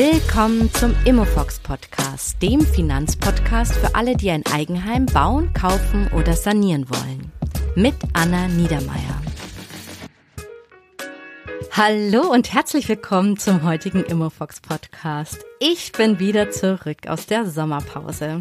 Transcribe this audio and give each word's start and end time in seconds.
Willkommen 0.00 0.72
zum 0.74 0.94
Immofox 1.06 1.58
Podcast, 1.58 2.40
dem 2.40 2.60
Finanzpodcast 2.60 3.74
für 3.74 3.96
alle, 3.96 4.14
die 4.14 4.30
ein 4.30 4.46
Eigenheim 4.46 5.06
bauen, 5.06 5.52
kaufen 5.54 6.08
oder 6.16 6.34
sanieren 6.34 6.88
wollen. 6.88 7.32
Mit 7.74 7.96
Anna 8.12 8.46
Niedermeier. 8.46 9.20
Hallo 11.72 12.32
und 12.32 12.52
herzlich 12.52 12.88
willkommen 12.88 13.38
zum 13.38 13.64
heutigen 13.64 14.04
Immofox 14.04 14.60
Podcast. 14.60 15.44
Ich 15.58 15.90
bin 15.90 16.20
wieder 16.20 16.52
zurück 16.52 17.08
aus 17.08 17.26
der 17.26 17.46
Sommerpause. 17.46 18.38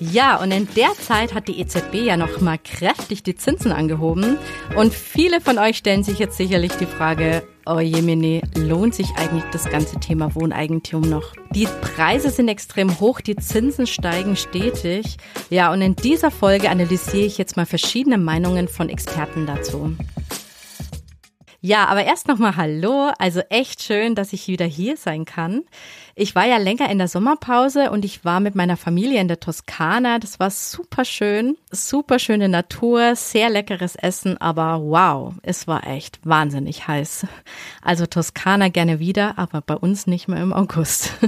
Ja, 0.00 0.36
und 0.36 0.50
in 0.50 0.68
der 0.76 0.92
Zeit 1.00 1.32
hat 1.32 1.48
die 1.48 1.60
EZB 1.60 1.94
ja 1.94 2.18
noch 2.18 2.42
mal 2.42 2.58
kräftig 2.58 3.22
die 3.22 3.36
Zinsen 3.36 3.72
angehoben. 3.72 4.36
Und 4.76 4.92
viele 4.92 5.40
von 5.40 5.56
euch 5.56 5.78
stellen 5.78 6.04
sich 6.04 6.18
jetzt 6.18 6.36
sicherlich 6.36 6.72
die 6.72 6.84
Frage, 6.84 7.42
oh 7.66 7.80
Jemine, 7.80 8.42
lohnt 8.56 8.94
sich 8.94 9.14
eigentlich 9.16 9.44
das 9.52 9.68
ganze 9.70 9.98
Thema 10.00 10.34
Wohneigentum 10.34 11.02
noch? 11.02 11.32
Die 11.54 11.66
Preise 11.80 12.30
sind 12.30 12.48
extrem 12.48 13.00
hoch, 13.00 13.20
die 13.20 13.36
Zinsen 13.36 13.86
steigen 13.86 14.36
stetig. 14.36 15.16
Ja, 15.50 15.72
und 15.72 15.82
in 15.82 15.96
dieser 15.96 16.30
Folge 16.30 16.70
analysiere 16.70 17.24
ich 17.26 17.38
jetzt 17.38 17.56
mal 17.56 17.66
verschiedene 17.66 18.18
Meinungen 18.18 18.68
von 18.68 18.88
Experten 18.88 19.46
dazu. 19.46 19.96
Ja, 21.60 21.86
aber 21.86 22.04
erst 22.04 22.28
nochmal 22.28 22.56
Hallo. 22.56 23.10
Also 23.18 23.40
echt 23.48 23.82
schön, 23.82 24.14
dass 24.14 24.34
ich 24.34 24.48
wieder 24.48 24.66
hier 24.66 24.98
sein 24.98 25.24
kann. 25.24 25.62
Ich 26.16 26.34
war 26.34 26.46
ja 26.46 26.58
länger 26.58 26.90
in 26.90 26.98
der 26.98 27.08
Sommerpause 27.08 27.90
und 27.90 28.04
ich 28.04 28.24
war 28.24 28.38
mit 28.38 28.54
meiner 28.54 28.76
Familie 28.76 29.20
in 29.20 29.26
der 29.26 29.40
Toskana. 29.40 30.18
Das 30.20 30.38
war 30.38 30.50
super 30.50 31.04
schön, 31.04 31.56
super 31.72 32.20
schöne 32.20 32.48
Natur, 32.48 33.16
sehr 33.16 33.50
leckeres 33.50 33.96
Essen, 33.96 34.38
aber 34.38 34.80
wow, 34.80 35.34
es 35.42 35.66
war 35.66 35.86
echt 35.86 36.20
wahnsinnig 36.24 36.86
heiß. 36.86 37.26
Also 37.82 38.06
Toskana 38.06 38.68
gerne 38.68 39.00
wieder, 39.00 39.38
aber 39.38 39.60
bei 39.60 39.74
uns 39.74 40.06
nicht 40.06 40.28
mehr 40.28 40.42
im 40.42 40.52
August. 40.52 41.12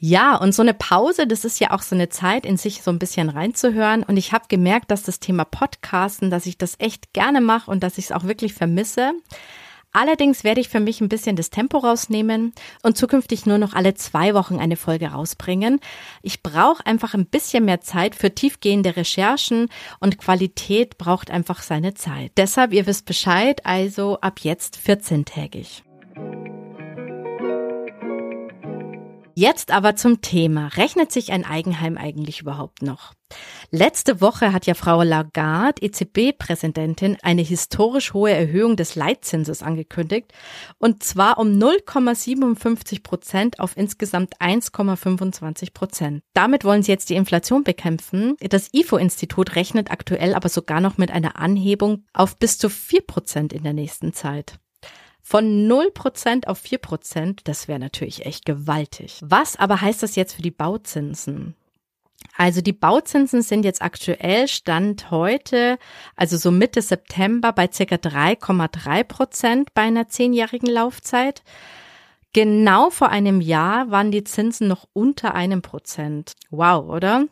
Ja, 0.00 0.36
und 0.36 0.54
so 0.54 0.62
eine 0.62 0.74
Pause, 0.74 1.26
das 1.26 1.44
ist 1.44 1.58
ja 1.58 1.72
auch 1.72 1.82
so 1.82 1.96
eine 1.96 2.08
Zeit, 2.08 2.46
in 2.46 2.56
sich 2.56 2.82
so 2.82 2.90
ein 2.92 3.00
bisschen 3.00 3.28
reinzuhören. 3.28 4.04
Und 4.04 4.16
ich 4.16 4.32
habe 4.32 4.44
gemerkt, 4.48 4.92
dass 4.92 5.02
das 5.02 5.18
Thema 5.18 5.44
Podcasten, 5.44 6.30
dass 6.30 6.46
ich 6.46 6.56
das 6.56 6.76
echt 6.78 7.12
gerne 7.12 7.40
mache 7.40 7.68
und 7.68 7.82
dass 7.82 7.98
ich 7.98 8.06
es 8.06 8.12
auch 8.12 8.22
wirklich 8.22 8.54
vermisse. 8.54 9.10
Allerdings 9.98 10.44
werde 10.44 10.60
ich 10.60 10.68
für 10.68 10.78
mich 10.78 11.00
ein 11.00 11.08
bisschen 11.08 11.34
das 11.34 11.50
Tempo 11.50 11.78
rausnehmen 11.78 12.52
und 12.84 12.96
zukünftig 12.96 13.46
nur 13.46 13.58
noch 13.58 13.74
alle 13.74 13.94
zwei 13.94 14.32
Wochen 14.32 14.60
eine 14.60 14.76
Folge 14.76 15.08
rausbringen. 15.08 15.80
Ich 16.22 16.44
brauche 16.44 16.86
einfach 16.86 17.14
ein 17.14 17.26
bisschen 17.26 17.64
mehr 17.64 17.80
Zeit 17.80 18.14
für 18.14 18.32
tiefgehende 18.32 18.94
Recherchen 18.94 19.66
und 19.98 20.18
Qualität 20.18 20.98
braucht 20.98 21.32
einfach 21.32 21.62
seine 21.62 21.94
Zeit. 21.94 22.30
Deshalb, 22.36 22.72
ihr 22.72 22.86
wisst 22.86 23.06
Bescheid, 23.06 23.66
also 23.66 24.20
ab 24.20 24.38
jetzt 24.44 24.78
14-tägig. 24.78 25.82
Jetzt 29.38 29.70
aber 29.70 29.94
zum 29.94 30.20
Thema. 30.20 30.66
Rechnet 30.66 31.12
sich 31.12 31.30
ein 31.30 31.44
Eigenheim 31.44 31.96
eigentlich 31.96 32.40
überhaupt 32.40 32.82
noch? 32.82 33.12
Letzte 33.70 34.20
Woche 34.20 34.52
hat 34.52 34.66
ja 34.66 34.74
Frau 34.74 35.04
Lagarde, 35.04 35.80
EZB-Präsidentin, 35.80 37.18
eine 37.22 37.42
historisch 37.42 38.14
hohe 38.14 38.32
Erhöhung 38.32 38.74
des 38.74 38.96
Leitzinses 38.96 39.62
angekündigt. 39.62 40.32
Und 40.78 41.04
zwar 41.04 41.38
um 41.38 41.50
0,57 41.50 43.04
Prozent 43.04 43.60
auf 43.60 43.76
insgesamt 43.76 44.40
1,25 44.40 45.72
Prozent. 45.72 46.24
Damit 46.34 46.64
wollen 46.64 46.82
sie 46.82 46.90
jetzt 46.90 47.08
die 47.08 47.14
Inflation 47.14 47.62
bekämpfen. 47.62 48.34
Das 48.40 48.70
IFO-Institut 48.72 49.54
rechnet 49.54 49.92
aktuell 49.92 50.34
aber 50.34 50.48
sogar 50.48 50.80
noch 50.80 50.98
mit 50.98 51.12
einer 51.12 51.38
Anhebung 51.38 52.02
auf 52.12 52.38
bis 52.38 52.58
zu 52.58 52.68
4 52.68 53.02
Prozent 53.02 53.52
in 53.52 53.62
der 53.62 53.72
nächsten 53.72 54.12
Zeit. 54.12 54.58
Von 55.30 55.68
0% 55.68 56.46
auf 56.46 56.62
4%, 56.62 57.40
das 57.44 57.68
wäre 57.68 57.78
natürlich 57.78 58.24
echt 58.24 58.46
gewaltig. 58.46 59.18
Was 59.20 59.56
aber 59.56 59.82
heißt 59.82 60.02
das 60.02 60.16
jetzt 60.16 60.32
für 60.32 60.40
die 60.40 60.50
Bauzinsen? 60.50 61.54
Also 62.38 62.62
die 62.62 62.72
Bauzinsen 62.72 63.42
sind 63.42 63.66
jetzt 63.66 63.82
aktuell 63.82 64.48
Stand 64.48 65.10
heute, 65.10 65.78
also 66.16 66.38
so 66.38 66.50
Mitte 66.50 66.80
September 66.80 67.52
bei 67.52 67.68
circa 67.70 67.96
3,3 67.96 69.04
Prozent 69.04 69.74
bei 69.74 69.82
einer 69.82 70.08
zehnjährigen 70.08 70.70
Laufzeit. 70.70 71.42
Genau 72.32 72.88
vor 72.88 73.10
einem 73.10 73.42
Jahr 73.42 73.90
waren 73.90 74.10
die 74.10 74.24
Zinsen 74.24 74.66
noch 74.66 74.88
unter 74.94 75.34
einem 75.34 75.60
Prozent. 75.60 76.36
Wow, 76.48 76.88
oder? 76.88 77.26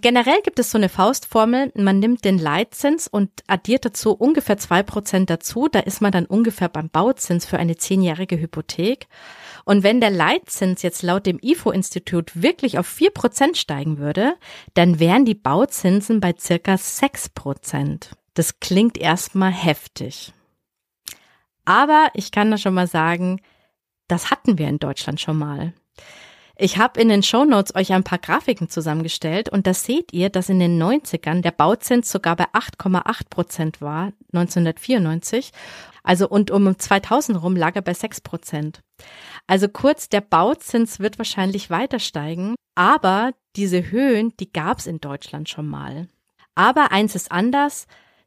Generell 0.00 0.40
gibt 0.42 0.58
es 0.58 0.70
so 0.70 0.78
eine 0.78 0.88
Faustformel, 0.88 1.72
man 1.74 1.98
nimmt 1.98 2.24
den 2.24 2.38
Leitzins 2.38 3.06
und 3.06 3.30
addiert 3.46 3.84
dazu 3.84 4.12
ungefähr 4.12 4.56
zwei 4.56 4.82
Prozent 4.82 5.28
dazu, 5.28 5.68
da 5.70 5.80
ist 5.80 6.00
man 6.00 6.12
dann 6.12 6.26
ungefähr 6.26 6.68
beim 6.68 6.88
Bauzins 6.88 7.44
für 7.44 7.58
eine 7.58 7.76
zehnjährige 7.76 8.40
Hypothek. 8.40 9.08
Und 9.64 9.82
wenn 9.82 10.00
der 10.00 10.10
Leitzins 10.10 10.82
jetzt 10.82 11.02
laut 11.02 11.26
dem 11.26 11.38
IFO-Institut 11.42 12.42
wirklich 12.42 12.78
auf 12.78 12.86
vier 12.86 13.10
Prozent 13.10 13.56
steigen 13.56 13.98
würde, 13.98 14.34
dann 14.74 14.98
wären 14.98 15.24
die 15.24 15.34
Bauzinsen 15.34 16.20
bei 16.20 16.34
circa 16.38 16.78
sechs 16.78 17.28
Prozent. 17.28 18.12
Das 18.34 18.60
klingt 18.60 18.96
erstmal 18.96 19.52
heftig. 19.52 20.32
Aber 21.64 22.08
ich 22.14 22.32
kann 22.32 22.50
da 22.50 22.58
schon 22.58 22.74
mal 22.74 22.86
sagen, 22.86 23.40
das 24.08 24.30
hatten 24.30 24.58
wir 24.58 24.68
in 24.68 24.78
Deutschland 24.78 25.20
schon 25.20 25.38
mal. 25.38 25.74
Ich 26.62 26.76
habe 26.76 27.00
in 27.00 27.08
den 27.08 27.22
Show 27.22 27.46
Notes 27.46 27.74
euch 27.74 27.90
ein 27.94 28.04
paar 28.04 28.18
Grafiken 28.18 28.68
zusammengestellt 28.68 29.48
und 29.48 29.66
da 29.66 29.72
seht 29.72 30.12
ihr, 30.12 30.28
dass 30.28 30.50
in 30.50 30.60
den 30.60 30.80
90ern 30.80 31.40
der 31.40 31.52
Bauzins 31.52 32.12
sogar 32.12 32.36
bei 32.36 32.44
8,8 32.52 33.30
Prozent 33.30 33.80
war, 33.80 34.12
1994. 34.34 35.52
Also 36.02 36.28
und 36.28 36.50
um 36.50 36.78
2000 36.78 37.42
rum 37.42 37.56
lag 37.56 37.76
er 37.76 37.82
bei 37.82 37.94
6 37.94 38.20
Prozent. 38.20 38.82
Also 39.46 39.68
kurz, 39.68 40.10
der 40.10 40.20
Bauzins 40.20 41.00
wird 41.00 41.16
wahrscheinlich 41.16 41.70
weiter 41.70 41.98
steigen, 41.98 42.56
aber 42.74 43.32
diese 43.56 43.90
Höhen, 43.90 44.34
die 44.38 44.52
gab 44.52 44.80
es 44.80 44.86
in 44.86 45.00
Deutschland 45.00 45.48
schon 45.48 45.66
mal. 45.66 46.10
Aber 46.54 46.92
eins 46.92 47.14
ist 47.14 47.32
anders, 47.32 47.86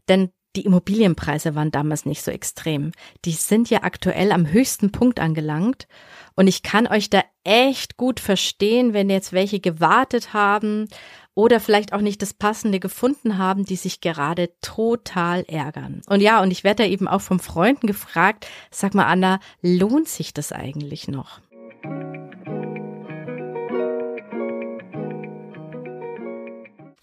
denn 0.10 0.32
die 0.56 0.66
Immobilienpreise 0.66 1.56
waren 1.56 1.72
damals 1.72 2.06
nicht 2.06 2.22
so 2.22 2.32
extrem. 2.32 2.92
Die 3.26 3.32
sind 3.32 3.70
ja 3.70 3.84
aktuell 3.84 4.32
am 4.32 4.52
höchsten 4.52 4.92
Punkt 4.92 5.20
angelangt. 5.20 5.88
Und 6.36 6.48
ich 6.48 6.64
kann 6.64 6.88
euch 6.88 7.10
da 7.10 7.22
echt 7.44 7.98
gut 7.98 8.20
verstehen, 8.20 8.94
wenn 8.94 9.10
jetzt 9.10 9.34
welche 9.34 9.60
gewartet 9.60 10.34
haben 10.34 10.88
oder 11.36 11.60
vielleicht 11.60 11.94
auch 11.94 12.02
nicht 12.02 12.22
das 12.22 12.34
Passende 12.34 12.80
gefunden 12.80 13.38
haben, 13.38 13.66
die 13.66 13.76
sich 13.76 14.02
gerade 14.02 14.52
total 14.62 15.44
ärgern. 15.48 16.02
Und 16.08 16.22
ja, 16.22 16.42
und 16.42 16.52
ich 16.52 16.64
werde 16.64 16.84
da 16.84 16.90
eben 16.90 17.08
auch 17.08 17.22
von 17.22 17.40
Freunden 17.40 17.88
gefragt, 17.88 18.48
sag 18.72 18.94
mal, 18.94 19.06
Anna, 19.06 19.40
lohnt 19.62 20.08
sich 20.08 20.34
das 20.34 20.52
eigentlich 20.52 21.08
noch? 21.08 21.40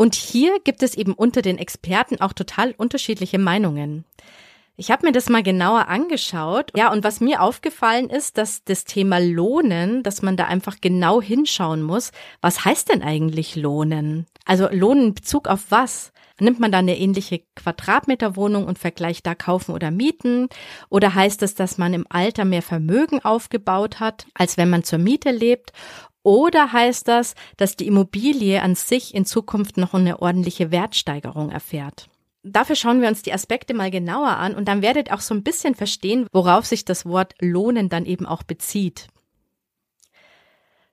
Und 0.00 0.14
hier 0.14 0.60
gibt 0.64 0.82
es 0.82 0.94
eben 0.94 1.12
unter 1.12 1.42
den 1.42 1.58
Experten 1.58 2.22
auch 2.22 2.32
total 2.32 2.72
unterschiedliche 2.78 3.38
Meinungen. 3.38 4.06
Ich 4.78 4.90
habe 4.90 5.04
mir 5.04 5.12
das 5.12 5.28
mal 5.28 5.42
genauer 5.42 5.88
angeschaut. 5.88 6.72
Ja, 6.74 6.90
und 6.90 7.04
was 7.04 7.20
mir 7.20 7.42
aufgefallen 7.42 8.08
ist, 8.08 8.38
dass 8.38 8.64
das 8.64 8.84
Thema 8.84 9.20
Lohnen, 9.20 10.02
dass 10.02 10.22
man 10.22 10.38
da 10.38 10.46
einfach 10.46 10.78
genau 10.80 11.20
hinschauen 11.20 11.82
muss. 11.82 12.12
Was 12.40 12.64
heißt 12.64 12.88
denn 12.88 13.02
eigentlich 13.02 13.56
Lohnen? 13.56 14.24
Also 14.46 14.70
Lohnen 14.70 15.08
in 15.08 15.14
Bezug 15.14 15.48
auf 15.48 15.66
was? 15.68 16.12
Nimmt 16.38 16.60
man 16.60 16.72
da 16.72 16.78
eine 16.78 16.98
ähnliche 16.98 17.42
Quadratmeterwohnung 17.54 18.66
und 18.66 18.78
vergleicht 18.78 19.26
da 19.26 19.34
kaufen 19.34 19.74
oder 19.74 19.90
mieten? 19.90 20.48
Oder 20.88 21.14
heißt 21.14 21.42
es, 21.42 21.54
dass 21.54 21.76
man 21.76 21.92
im 21.92 22.06
Alter 22.08 22.46
mehr 22.46 22.62
Vermögen 22.62 23.22
aufgebaut 23.22 24.00
hat, 24.00 24.24
als 24.32 24.56
wenn 24.56 24.70
man 24.70 24.82
zur 24.82 24.98
Miete 24.98 25.30
lebt? 25.30 25.72
Oder 26.22 26.72
heißt 26.72 27.08
das, 27.08 27.34
dass 27.56 27.76
die 27.76 27.86
Immobilie 27.86 28.62
an 28.62 28.75
sich 28.75 29.14
in 29.14 29.25
Zukunft 29.25 29.76
noch 29.76 29.94
eine 29.94 30.20
ordentliche 30.20 30.70
Wertsteigerung 30.70 31.50
erfährt? 31.50 32.08
Dafür 32.42 32.76
schauen 32.76 33.03
wir 33.03 33.08
uns 33.08 33.22
die 33.22 33.32
Aspekte 33.32 33.75
mal 33.75 33.91
genauer 33.91 34.36
an 34.36 34.54
und 34.54 34.66
dann 34.66 34.82
werdet 34.82 35.12
auch 35.12 35.20
so 35.20 35.34
ein 35.34 35.42
bisschen 35.42 35.75
verstehen, 35.75 36.26
worauf 36.33 36.65
sich 36.66 36.84
das 36.84 37.04
Wort 37.04 37.34
lohnen 37.41 37.89
dann 37.89 38.06
eben 38.06 38.27
auch 38.27 38.42
bezieht. 38.42 39.09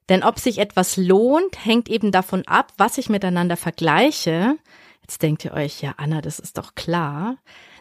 Denn 0.09 0.23
ob 0.23 0.39
sich 0.39 0.57
etwas 0.57 0.97
lohnt, 0.97 1.65
hängt 1.65 1.89
eben 1.89 2.11
davon 2.11 2.47
ab, 2.47 2.73
was 2.77 2.97
ich 2.97 3.09
miteinander 3.09 3.57
vergleiche. 3.57 4.57
Jetzt 5.01 5.21
denkt 5.21 5.45
ihr 5.45 5.53
euch, 5.53 5.81
ja, 5.81 5.93
Anna, 5.97 6.21
das 6.21 6.39
ist 6.39 6.57
doch 6.57 6.75
klar. 6.75 7.37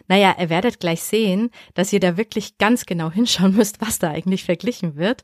Naja, 0.07 0.35
ihr 0.39 0.49
werdet 0.49 0.79
gleich 0.79 1.01
sehen, 1.01 1.51
dass 1.73 1.91
ihr 1.91 1.99
da 1.99 2.17
wirklich 2.17 2.57
ganz 2.57 2.85
genau 2.85 3.11
hinschauen 3.17 3.55
müsst, 3.55 3.81
was 3.81 3.99
da 3.99 4.11
eigentlich 4.11 4.43
verglichen 4.43 4.95
wird. 4.95 5.23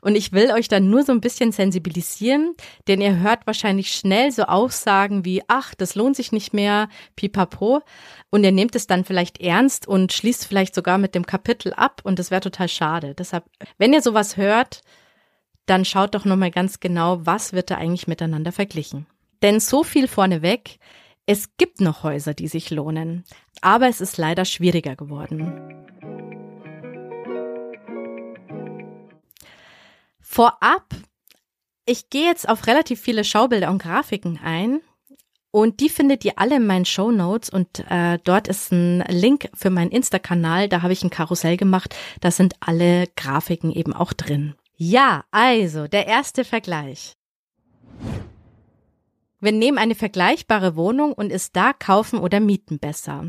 Und 0.00 0.16
ich 0.16 0.32
will 0.32 0.50
euch 0.52 0.68
dann 0.68 0.90
nur 0.90 1.02
so 1.02 1.12
ein 1.12 1.20
bisschen 1.20 1.52
sensibilisieren, 1.52 2.54
denn 2.88 3.00
ihr 3.00 3.18
hört 3.18 3.46
wahrscheinlich 3.46 3.92
schnell 3.92 4.32
so 4.32 4.44
Aussagen 4.44 5.24
wie, 5.24 5.42
ach, 5.48 5.74
das 5.74 5.94
lohnt 5.94 6.16
sich 6.16 6.32
nicht 6.32 6.52
mehr, 6.54 6.88
pipapo. 7.16 7.82
Und 8.30 8.44
ihr 8.44 8.52
nehmt 8.52 8.74
es 8.74 8.86
dann 8.86 9.04
vielleicht 9.04 9.40
ernst 9.40 9.86
und 9.86 10.12
schließt 10.12 10.46
vielleicht 10.46 10.74
sogar 10.74 10.98
mit 10.98 11.14
dem 11.14 11.26
Kapitel 11.26 11.72
ab 11.74 12.00
und 12.04 12.18
das 12.18 12.30
wäre 12.30 12.40
total 12.40 12.68
schade. 12.68 13.14
Deshalb, 13.14 13.44
wenn 13.78 13.92
ihr 13.92 14.02
sowas 14.02 14.36
hört, 14.36 14.80
dann 15.66 15.84
schaut 15.84 16.14
doch 16.14 16.24
nochmal 16.24 16.50
ganz 16.50 16.80
genau, 16.80 17.24
was 17.24 17.52
wird 17.52 17.70
da 17.70 17.76
eigentlich 17.76 18.08
miteinander 18.08 18.52
verglichen. 18.52 19.06
Denn 19.42 19.60
so 19.60 19.84
viel 19.84 20.08
vorneweg, 20.08 20.78
es 21.26 21.56
gibt 21.56 21.80
noch 21.80 22.02
Häuser, 22.02 22.34
die 22.34 22.48
sich 22.48 22.70
lohnen, 22.70 23.24
aber 23.60 23.88
es 23.88 24.00
ist 24.00 24.18
leider 24.18 24.44
schwieriger 24.44 24.96
geworden. 24.96 25.82
Vorab, 30.20 30.86
ich 31.84 32.10
gehe 32.10 32.26
jetzt 32.26 32.48
auf 32.48 32.66
relativ 32.66 33.00
viele 33.00 33.24
Schaubilder 33.24 33.70
und 33.70 33.82
Grafiken 33.82 34.40
ein. 34.42 34.80
Und 35.54 35.80
die 35.80 35.90
findet 35.90 36.24
ihr 36.24 36.32
alle 36.36 36.56
in 36.56 36.66
meinen 36.66 36.86
Show 36.86 37.10
Notes 37.10 37.50
und 37.50 37.84
äh, 37.90 38.18
dort 38.24 38.48
ist 38.48 38.72
ein 38.72 39.04
Link 39.08 39.50
für 39.52 39.68
meinen 39.68 39.90
Insta-Kanal. 39.90 40.70
Da 40.70 40.80
habe 40.80 40.94
ich 40.94 41.04
ein 41.04 41.10
Karussell 41.10 41.58
gemacht. 41.58 41.94
Da 42.22 42.30
sind 42.30 42.54
alle 42.60 43.06
Grafiken 43.16 43.70
eben 43.70 43.92
auch 43.92 44.14
drin. 44.14 44.54
Ja, 44.76 45.24
also 45.30 45.88
der 45.88 46.06
erste 46.06 46.44
Vergleich. 46.44 47.12
Wir 49.42 49.50
nehmen 49.50 49.76
eine 49.76 49.96
vergleichbare 49.96 50.76
Wohnung 50.76 51.12
und 51.14 51.32
ist 51.32 51.56
da 51.56 51.72
kaufen 51.72 52.20
oder 52.20 52.38
mieten 52.38 52.78
besser. 52.78 53.26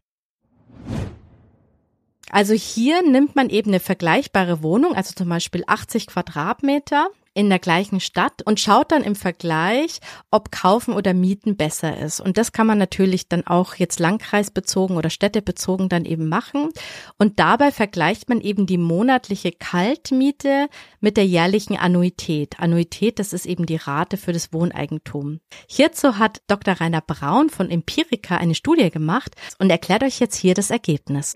Also 2.29 2.53
hier 2.53 3.01
nimmt 3.01 3.35
man 3.35 3.49
eben 3.49 3.71
eine 3.71 3.79
vergleichbare 3.79 4.61
Wohnung, 4.61 4.95
also 4.95 5.15
zum 5.15 5.27
Beispiel 5.27 5.63
80 5.65 6.05
Quadratmeter 6.05 7.09
in 7.33 7.49
der 7.49 7.59
gleichen 7.59 7.99
Stadt 7.99 8.41
und 8.45 8.59
schaut 8.59 8.91
dann 8.91 9.03
im 9.03 9.15
Vergleich, 9.15 9.99
ob 10.31 10.51
kaufen 10.51 10.93
oder 10.93 11.13
mieten 11.13 11.57
besser 11.57 11.97
ist. 11.97 12.19
Und 12.19 12.37
das 12.37 12.51
kann 12.51 12.67
man 12.67 12.77
natürlich 12.77 13.27
dann 13.27 13.45
auch 13.47 13.75
jetzt 13.75 13.99
landkreisbezogen 13.99 14.97
oder 14.97 15.09
städtebezogen 15.09 15.89
dann 15.89 16.05
eben 16.05 16.29
machen. 16.29 16.69
Und 17.17 17.39
dabei 17.39 17.71
vergleicht 17.71 18.29
man 18.29 18.41
eben 18.41 18.65
die 18.65 18.77
monatliche 18.77 19.51
Kaltmiete 19.51 20.67
mit 20.99 21.17
der 21.17 21.25
jährlichen 21.25 21.77
Annuität. 21.77 22.59
Annuität, 22.59 23.19
das 23.19 23.33
ist 23.33 23.45
eben 23.45 23.65
die 23.65 23.77
Rate 23.77 24.17
für 24.17 24.33
das 24.33 24.53
Wohneigentum. 24.53 25.39
Hierzu 25.67 26.17
hat 26.17 26.41
Dr. 26.47 26.75
Rainer 26.75 27.01
Braun 27.01 27.49
von 27.49 27.69
Empirica 27.69 28.37
eine 28.37 28.55
Studie 28.55 28.89
gemacht 28.89 29.35
und 29.59 29.69
erklärt 29.69 30.03
euch 30.03 30.19
jetzt 30.19 30.35
hier 30.35 30.53
das 30.53 30.69
Ergebnis. 30.69 31.33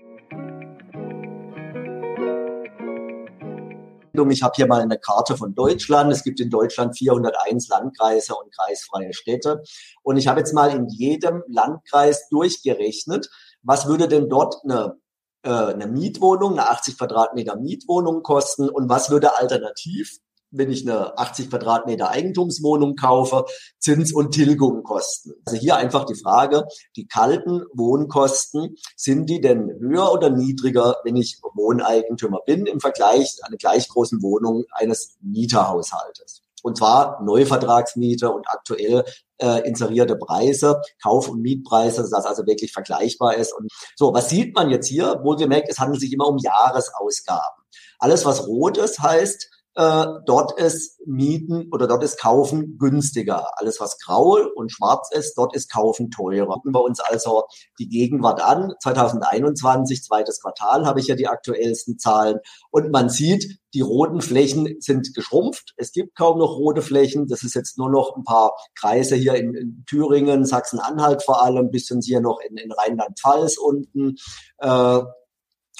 Ich 4.30 4.42
habe 4.42 4.52
hier 4.56 4.66
mal 4.66 4.80
eine 4.80 4.98
Karte 4.98 5.36
von 5.36 5.54
Deutschland. 5.54 6.12
Es 6.12 6.22
gibt 6.22 6.40
in 6.40 6.50
Deutschland 6.50 6.96
401 6.96 7.68
Landkreise 7.68 8.34
und 8.34 8.54
kreisfreie 8.54 9.12
Städte. 9.12 9.62
Und 10.02 10.16
ich 10.16 10.28
habe 10.28 10.40
jetzt 10.40 10.52
mal 10.52 10.70
in 10.70 10.88
jedem 10.88 11.42
Landkreis 11.48 12.28
durchgerechnet, 12.28 13.28
was 13.62 13.86
würde 13.86 14.08
denn 14.08 14.28
dort 14.28 14.56
eine, 14.64 14.96
äh, 15.42 15.50
eine 15.50 15.86
Mietwohnung, 15.86 16.52
eine 16.52 16.70
80 16.70 16.98
Quadratmeter 16.98 17.56
Mietwohnung 17.56 18.22
kosten 18.22 18.68
und 18.68 18.88
was 18.88 19.10
würde 19.10 19.36
alternativ 19.36 20.18
wenn 20.50 20.70
ich 20.70 20.88
eine 20.88 21.18
80 21.18 21.50
Quadratmeter 21.50 22.10
Eigentumswohnung 22.10 22.96
kaufe, 22.96 23.44
Zins 23.78 24.12
und 24.12 24.32
Tilgung 24.32 24.82
kosten. 24.82 25.32
Also 25.44 25.58
hier 25.58 25.76
einfach 25.76 26.04
die 26.04 26.14
Frage, 26.14 26.64
die 26.96 27.06
kalten 27.06 27.62
Wohnkosten, 27.74 28.76
sind 28.96 29.28
die 29.28 29.40
denn 29.40 29.70
höher 29.80 30.12
oder 30.12 30.30
niedriger, 30.30 30.96
wenn 31.04 31.16
ich 31.16 31.40
Wohneigentümer 31.54 32.40
bin 32.46 32.66
im 32.66 32.80
Vergleich 32.80 33.36
zu 33.36 33.46
einer 33.46 33.56
gleich 33.56 33.88
großen 33.88 34.22
Wohnung 34.22 34.64
eines 34.72 35.16
Mieterhaushaltes? 35.20 36.42
Und 36.62 36.76
zwar 36.76 37.22
Neuvertragsmiete 37.22 38.30
und 38.30 38.48
aktuell 38.48 39.04
äh, 39.38 39.66
inserierte 39.66 40.16
Preise, 40.16 40.80
Kauf- 41.02 41.28
und 41.28 41.40
Mietpreise, 41.40 42.02
dass 42.02 42.10
das 42.10 42.26
also 42.26 42.46
wirklich 42.46 42.72
vergleichbar 42.72 43.36
ist. 43.36 43.52
Und 43.52 43.70
so, 43.96 44.12
was 44.12 44.28
sieht 44.28 44.54
man 44.54 44.70
jetzt 44.70 44.88
hier? 44.88 45.20
Wohlgemerkt, 45.22 45.68
es 45.68 45.78
handelt 45.78 46.00
sich 46.00 46.12
immer 46.12 46.26
um 46.26 46.38
Jahresausgaben. 46.38 47.62
Alles, 48.00 48.24
was 48.24 48.46
rot 48.46 48.76
ist, 48.78 49.00
heißt, 49.00 49.50
äh, 49.78 50.06
dort 50.26 50.58
ist 50.58 51.00
Mieten 51.06 51.68
oder 51.70 51.86
dort 51.86 52.02
ist 52.02 52.18
Kaufen 52.18 52.78
günstiger. 52.78 53.56
Alles, 53.60 53.78
was 53.78 53.96
grau 53.98 54.36
und 54.56 54.72
schwarz 54.72 55.08
ist, 55.12 55.34
dort 55.38 55.54
ist 55.54 55.72
Kaufen 55.72 56.10
teurer. 56.10 56.52
Gucken 56.54 56.74
wir 56.74 56.82
uns 56.82 56.98
also 56.98 57.44
die 57.78 57.88
Gegenwart 57.88 58.42
an. 58.42 58.72
2021, 58.82 60.02
zweites 60.02 60.40
Quartal, 60.40 60.84
habe 60.84 60.98
ich 60.98 61.06
ja 61.06 61.14
die 61.14 61.28
aktuellsten 61.28 61.96
Zahlen. 61.96 62.40
Und 62.72 62.90
man 62.90 63.08
sieht, 63.08 63.60
die 63.72 63.80
roten 63.80 64.20
Flächen 64.20 64.80
sind 64.80 65.14
geschrumpft. 65.14 65.74
Es 65.76 65.92
gibt 65.92 66.16
kaum 66.16 66.40
noch 66.40 66.56
rote 66.56 66.82
Flächen. 66.82 67.28
Das 67.28 67.44
ist 67.44 67.54
jetzt 67.54 67.78
nur 67.78 67.88
noch 67.88 68.16
ein 68.16 68.24
paar 68.24 68.56
Kreise 68.74 69.14
hier 69.14 69.34
in, 69.36 69.54
in 69.54 69.84
Thüringen, 69.86 70.44
Sachsen-Anhalt 70.44 71.22
vor 71.22 71.44
allem, 71.44 71.70
bisschen 71.70 72.00
hier 72.00 72.20
noch 72.20 72.40
in, 72.40 72.56
in 72.56 72.72
Rheinland-Pfalz 72.72 73.58
unten. 73.58 74.16
Äh, 74.58 75.00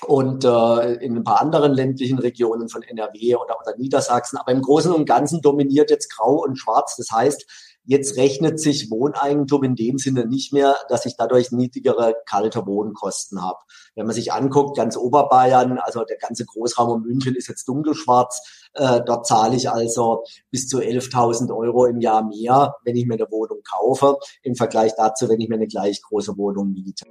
und 0.06 0.44
äh, 0.44 0.94
in 0.94 1.16
ein 1.16 1.24
paar 1.24 1.40
anderen 1.40 1.72
ländlichen 1.72 2.18
Regionen 2.18 2.68
von 2.68 2.82
NRW 2.82 3.36
oder, 3.36 3.56
oder 3.60 3.76
Niedersachsen. 3.76 4.38
Aber 4.38 4.52
im 4.52 4.62
Großen 4.62 4.92
und 4.92 5.06
Ganzen 5.06 5.40
dominiert 5.40 5.90
jetzt 5.90 6.14
Grau 6.14 6.42
und 6.44 6.56
Schwarz. 6.56 6.96
Das 6.96 7.10
heißt, 7.10 7.46
jetzt 7.84 8.16
rechnet 8.16 8.60
sich 8.60 8.90
Wohneigentum 8.90 9.64
in 9.64 9.74
dem 9.74 9.98
Sinne 9.98 10.26
nicht 10.26 10.52
mehr, 10.52 10.76
dass 10.88 11.06
ich 11.06 11.16
dadurch 11.16 11.50
niedrigere 11.52 12.14
kalte 12.26 12.66
Wohnkosten 12.66 13.42
habe. 13.42 13.58
Wenn 13.96 14.06
man 14.06 14.14
sich 14.14 14.32
anguckt, 14.32 14.76
ganz 14.76 14.96
Oberbayern, 14.96 15.78
also 15.78 16.04
der 16.04 16.18
ganze 16.18 16.44
Großraum 16.44 16.90
um 16.90 17.02
München 17.02 17.34
ist 17.34 17.48
jetzt 17.48 17.66
dunkelschwarz. 17.66 18.68
Äh, 18.74 19.00
dort 19.04 19.26
zahle 19.26 19.56
ich 19.56 19.70
also 19.70 20.22
bis 20.50 20.68
zu 20.68 20.78
11.000 20.78 21.50
Euro 21.56 21.86
im 21.86 22.00
Jahr 22.00 22.24
mehr, 22.24 22.76
wenn 22.84 22.94
ich 22.94 23.06
mir 23.06 23.14
eine 23.14 23.30
Wohnung 23.30 23.62
kaufe, 23.68 24.18
im 24.42 24.54
Vergleich 24.54 24.92
dazu, 24.94 25.28
wenn 25.28 25.40
ich 25.40 25.48
mir 25.48 25.56
eine 25.56 25.66
gleich 25.66 26.02
große 26.02 26.36
Wohnung 26.36 26.72
miete. 26.72 27.06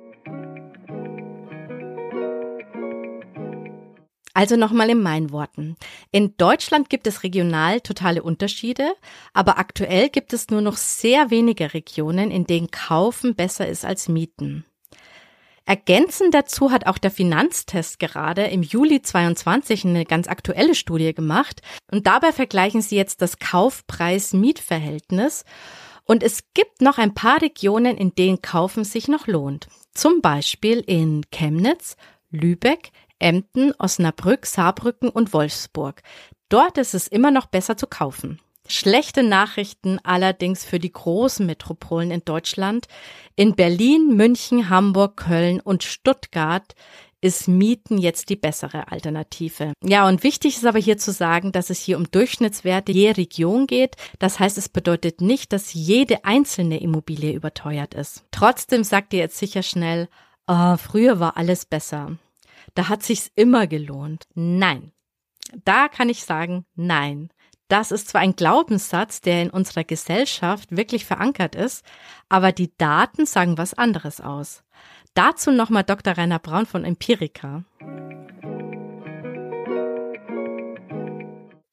Also 4.38 4.56
nochmal 4.56 4.90
in 4.92 5.02
meinen 5.02 5.32
Worten. 5.32 5.78
In 6.12 6.38
Deutschland 6.38 6.92
gibt 6.92 7.08
es 7.08 7.24
regional 7.24 7.82
totale 7.82 8.22
Unterschiede, 8.22 8.94
aber 9.34 9.58
aktuell 9.58 10.10
gibt 10.10 10.32
es 10.32 10.52
nur 10.52 10.62
noch 10.62 10.78
sehr 10.78 11.32
wenige 11.32 11.74
Regionen, 11.74 12.30
in 12.30 12.46
denen 12.46 12.70
Kaufen 12.70 13.34
besser 13.34 13.68
ist 13.68 13.84
als 13.84 14.10
Mieten. 14.10 14.64
Ergänzend 15.66 16.36
dazu 16.36 16.70
hat 16.70 16.86
auch 16.86 17.00
der 17.00 17.10
Finanztest 17.10 17.98
gerade 17.98 18.44
im 18.44 18.62
Juli 18.62 19.02
22 19.02 19.86
eine 19.86 20.06
ganz 20.06 20.28
aktuelle 20.28 20.76
Studie 20.76 21.16
gemacht 21.16 21.64
und 21.90 22.06
dabei 22.06 22.32
vergleichen 22.32 22.84
sie 22.84 22.96
jetzt 22.96 23.24
das 23.24 23.40
Kaufpreis-Mietverhältnis 23.40 25.46
und 26.04 26.22
es 26.22 26.44
gibt 26.54 26.84
noch 26.84 27.00
ein 27.00 27.16
paar 27.16 27.42
Regionen, 27.42 27.98
in 27.98 28.14
denen 28.14 28.44
Kaufen 28.44 28.84
sich 28.84 29.08
noch 29.08 29.26
lohnt. 29.26 29.68
Zum 29.96 30.22
Beispiel 30.22 30.84
in 30.86 31.26
Chemnitz, 31.32 31.98
Lübeck, 32.30 32.92
Emden, 33.20 33.74
Osnabrück, 33.80 34.46
Saarbrücken 34.46 35.10
und 35.10 35.34
Wolfsburg. 35.34 36.02
Dort 36.50 36.78
ist 36.78 36.94
es 36.94 37.08
immer 37.08 37.32
noch 37.32 37.48
besser 37.48 37.78
zu 37.78 37.88
kaufen. 37.88 38.40
Schlechte 38.70 39.24
Nachrichten 39.24 40.00
allerdings 40.04 40.66
für 40.66 40.80
die 40.80 40.92
großen 40.92 41.46
Metropolen 41.46 42.12
in 42.12 42.26
Deutschland. 42.26 42.88
In 43.36 43.56
Berlin, 43.56 44.16
München, 44.16 44.70
Hamburg, 44.70 45.18
Köln 45.18 45.62
und 45.62 45.84
Stuttgart 45.84 46.76
ist 47.22 47.48
Mieten 47.48 47.98
jetzt 47.98 48.30
die 48.30 48.36
bessere 48.36 48.92
Alternative. 48.92 49.74
Ja, 49.84 50.08
und 50.08 50.24
wichtig 50.24 50.58
ist 50.58 50.66
aber 50.66 50.80
hier 50.80 50.98
zu 50.98 51.12
sagen, 51.12 51.52
dass 51.52 51.70
es 51.70 51.80
hier 51.80 51.98
um 51.98 52.12
Durchschnittswerte 52.12 52.92
je 52.92 53.12
Region 53.12 53.68
geht. 53.68 53.96
Das 54.20 54.40
heißt, 54.40 54.58
es 54.58 54.70
bedeutet 54.70 55.22
nicht, 55.22 55.54
dass 55.54 55.74
jede 55.74 56.26
einzelne 56.26 56.80
Immobilie 56.80 57.34
überteuert 57.34 57.94
ist. 57.94 58.24
Trotzdem 58.32 58.84
sagt 58.84 59.14
ihr 59.14 59.20
jetzt 59.20 59.38
sicher 59.38 59.64
schnell, 59.64 60.10
oh, 60.48 60.78
früher 60.78 61.20
war 61.20 61.38
alles 61.38 61.66
besser 61.66 62.18
da 62.78 62.90
hat 62.90 63.02
sich's 63.02 63.32
immer 63.36 63.66
gelohnt. 63.66 64.28
Nein. 64.36 64.92
Da 65.66 65.88
kann 65.88 66.10
ich 66.10 66.24
sagen, 66.24 66.66
nein. 66.76 67.30
Das 67.70 67.92
ist 67.92 68.08
zwar 68.10 68.22
ein 68.22 68.36
Glaubenssatz, 68.36 69.20
der 69.20 69.42
in 69.42 69.50
unserer 69.50 69.84
Gesellschaft 69.84 70.76
wirklich 70.76 71.06
verankert 71.06 71.56
ist, 71.56 71.84
aber 72.30 72.52
die 72.52 72.72
Daten 72.78 73.26
sagen 73.26 73.58
was 73.58 73.74
anderes 73.74 74.22
aus. 74.22 74.64
Dazu 75.16 75.52
nochmal 75.52 75.84
Dr. 75.84 76.14
Rainer 76.14 76.40
Braun 76.40 76.68
von 76.68 76.86
Empirica. 76.86 77.64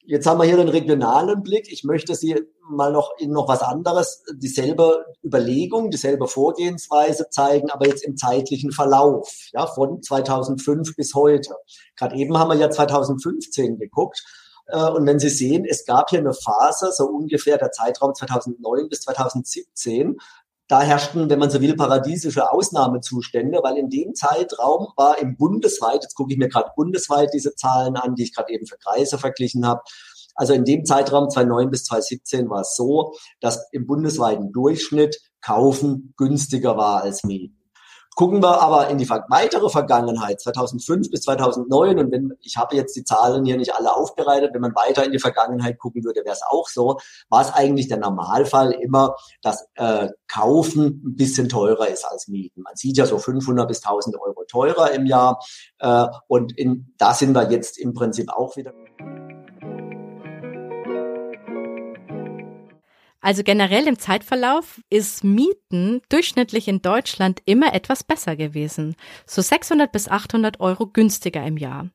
Jetzt 0.06 0.26
haben 0.26 0.38
wir 0.38 0.44
hier 0.44 0.58
den 0.58 0.68
regionalen 0.68 1.42
Blick. 1.42 1.72
Ich 1.72 1.82
möchte 1.82 2.14
Sie 2.14 2.36
mal 2.68 2.92
noch 2.92 3.12
in 3.18 3.30
noch 3.30 3.48
was 3.48 3.62
anderes, 3.62 4.22
dieselbe 4.34 5.04
Überlegung, 5.24 5.90
dieselbe 5.90 6.28
Vorgehensweise 6.28 7.30
zeigen, 7.30 7.70
aber 7.70 7.86
jetzt 7.86 8.04
im 8.04 8.16
zeitlichen 8.16 8.70
Verlauf, 8.70 9.34
ja, 9.52 9.66
von 9.66 10.02
2005 10.02 10.94
bis 10.96 11.14
heute. 11.14 11.54
Gerade 11.96 12.16
eben 12.16 12.36
haben 12.38 12.50
wir 12.50 12.56
ja 12.56 12.68
2015 12.68 13.78
geguckt. 13.78 14.22
Äh, 14.66 14.90
und 14.90 15.06
wenn 15.06 15.18
Sie 15.18 15.30
sehen, 15.30 15.64
es 15.64 15.86
gab 15.86 16.10
hier 16.10 16.18
eine 16.18 16.34
Phase, 16.34 16.92
so 16.92 17.06
ungefähr 17.06 17.56
der 17.56 17.70
Zeitraum 17.70 18.14
2009 18.14 18.88
bis 18.90 19.00
2017, 19.02 20.18
da 20.68 20.80
herrschten, 20.82 21.28
wenn 21.28 21.38
man 21.38 21.50
so 21.50 21.60
will, 21.60 21.76
paradiesische 21.76 22.50
Ausnahmezustände, 22.50 23.60
weil 23.62 23.76
in 23.76 23.90
dem 23.90 24.14
Zeitraum 24.14 24.88
war 24.96 25.18
im 25.18 25.36
bundesweit, 25.36 26.02
jetzt 26.02 26.14
gucke 26.14 26.32
ich 26.32 26.38
mir 26.38 26.48
gerade 26.48 26.70
bundesweit 26.74 27.30
diese 27.34 27.54
Zahlen 27.54 27.96
an, 27.96 28.14
die 28.14 28.24
ich 28.24 28.34
gerade 28.34 28.52
eben 28.52 28.66
für 28.66 28.78
Kreise 28.78 29.18
verglichen 29.18 29.66
habe, 29.66 29.82
also 30.34 30.52
in 30.52 30.64
dem 30.64 30.84
Zeitraum 30.84 31.30
2009 31.30 31.70
bis 31.70 31.84
2017 31.84 32.50
war 32.50 32.62
es 32.62 32.74
so, 32.74 33.14
dass 33.40 33.68
im 33.72 33.86
bundesweiten 33.86 34.52
Durchschnitt 34.52 35.20
Kaufen 35.40 36.14
günstiger 36.16 36.76
war 36.76 37.02
als 37.02 37.24
Mieten. 37.24 37.63
Gucken 38.14 38.42
wir 38.42 38.60
aber 38.60 38.88
in 38.88 38.98
die 38.98 39.08
weitere 39.08 39.68
Vergangenheit, 39.68 40.40
2005 40.40 41.10
bis 41.10 41.22
2009, 41.22 41.98
und 41.98 42.12
wenn 42.12 42.32
ich 42.42 42.56
habe 42.56 42.76
jetzt 42.76 42.94
die 42.94 43.02
Zahlen 43.02 43.44
hier 43.44 43.56
nicht 43.56 43.74
alle 43.74 43.94
aufbereitet, 43.94 44.54
wenn 44.54 44.60
man 44.60 44.74
weiter 44.74 45.04
in 45.04 45.10
die 45.10 45.18
Vergangenheit 45.18 45.78
gucken 45.78 46.04
würde, 46.04 46.20
wäre 46.24 46.34
es 46.34 46.42
auch 46.48 46.68
so, 46.68 46.98
war 47.28 47.42
es 47.42 47.52
eigentlich 47.52 47.88
der 47.88 47.98
Normalfall 47.98 48.70
immer, 48.72 49.16
dass 49.42 49.66
äh, 49.74 50.08
Kaufen 50.32 51.02
ein 51.04 51.16
bisschen 51.16 51.48
teurer 51.48 51.88
ist 51.88 52.04
als 52.04 52.28
Mieten. 52.28 52.62
Man 52.62 52.76
sieht 52.76 52.96
ja 52.96 53.06
so 53.06 53.18
500 53.18 53.66
bis 53.66 53.84
1000 53.84 54.16
Euro 54.20 54.44
teurer 54.44 54.92
im 54.92 55.06
Jahr, 55.06 55.40
äh, 55.78 56.06
und 56.28 56.56
in, 56.56 56.94
da 56.98 57.14
sind 57.14 57.34
wir 57.34 57.50
jetzt 57.50 57.78
im 57.78 57.94
Prinzip 57.94 58.30
auch 58.30 58.56
wieder. 58.56 58.72
Also 63.24 63.42
generell 63.42 63.88
im 63.88 63.98
Zeitverlauf 63.98 64.82
ist 64.90 65.24
Mieten 65.24 66.02
durchschnittlich 66.10 66.68
in 66.68 66.82
Deutschland 66.82 67.40
immer 67.46 67.72
etwas 67.72 68.04
besser 68.04 68.36
gewesen. 68.36 68.96
So 69.24 69.40
600 69.40 69.90
bis 69.90 70.08
800 70.08 70.60
Euro 70.60 70.86
günstiger 70.88 71.42
im 71.42 71.56
Jahr. 71.56 71.88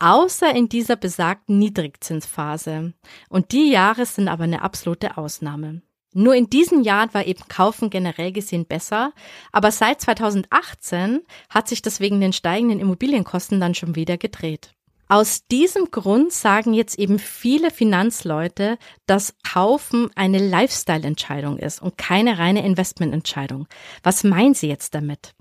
Außer 0.00 0.52
in 0.56 0.68
dieser 0.68 0.96
besagten 0.96 1.60
Niedrigzinsphase. 1.60 2.94
Und 3.28 3.52
die 3.52 3.70
Jahre 3.70 4.06
sind 4.06 4.26
aber 4.26 4.42
eine 4.42 4.62
absolute 4.62 5.16
Ausnahme. 5.16 5.82
Nur 6.12 6.34
in 6.34 6.50
diesen 6.50 6.82
Jahren 6.82 7.14
war 7.14 7.26
eben 7.26 7.46
Kaufen 7.46 7.88
generell 7.88 8.32
gesehen 8.32 8.66
besser, 8.66 9.12
aber 9.52 9.70
seit 9.70 10.00
2018 10.00 11.20
hat 11.48 11.68
sich 11.68 11.80
das 11.80 12.00
wegen 12.00 12.20
den 12.20 12.32
steigenden 12.32 12.80
Immobilienkosten 12.80 13.60
dann 13.60 13.76
schon 13.76 13.94
wieder 13.94 14.18
gedreht. 14.18 14.75
Aus 15.08 15.46
diesem 15.46 15.92
Grund 15.92 16.32
sagen 16.32 16.74
jetzt 16.74 16.98
eben 16.98 17.20
viele 17.20 17.70
Finanzleute, 17.70 18.76
dass 19.06 19.36
Kaufen 19.44 20.10
eine 20.16 20.38
Lifestyle-Entscheidung 20.38 21.58
ist 21.58 21.80
und 21.80 21.96
keine 21.96 22.38
reine 22.38 22.64
Investmententscheidung. 22.64 23.68
Was 24.02 24.24
meinen 24.24 24.54
Sie 24.54 24.66
jetzt 24.66 24.94
damit? 24.94 25.34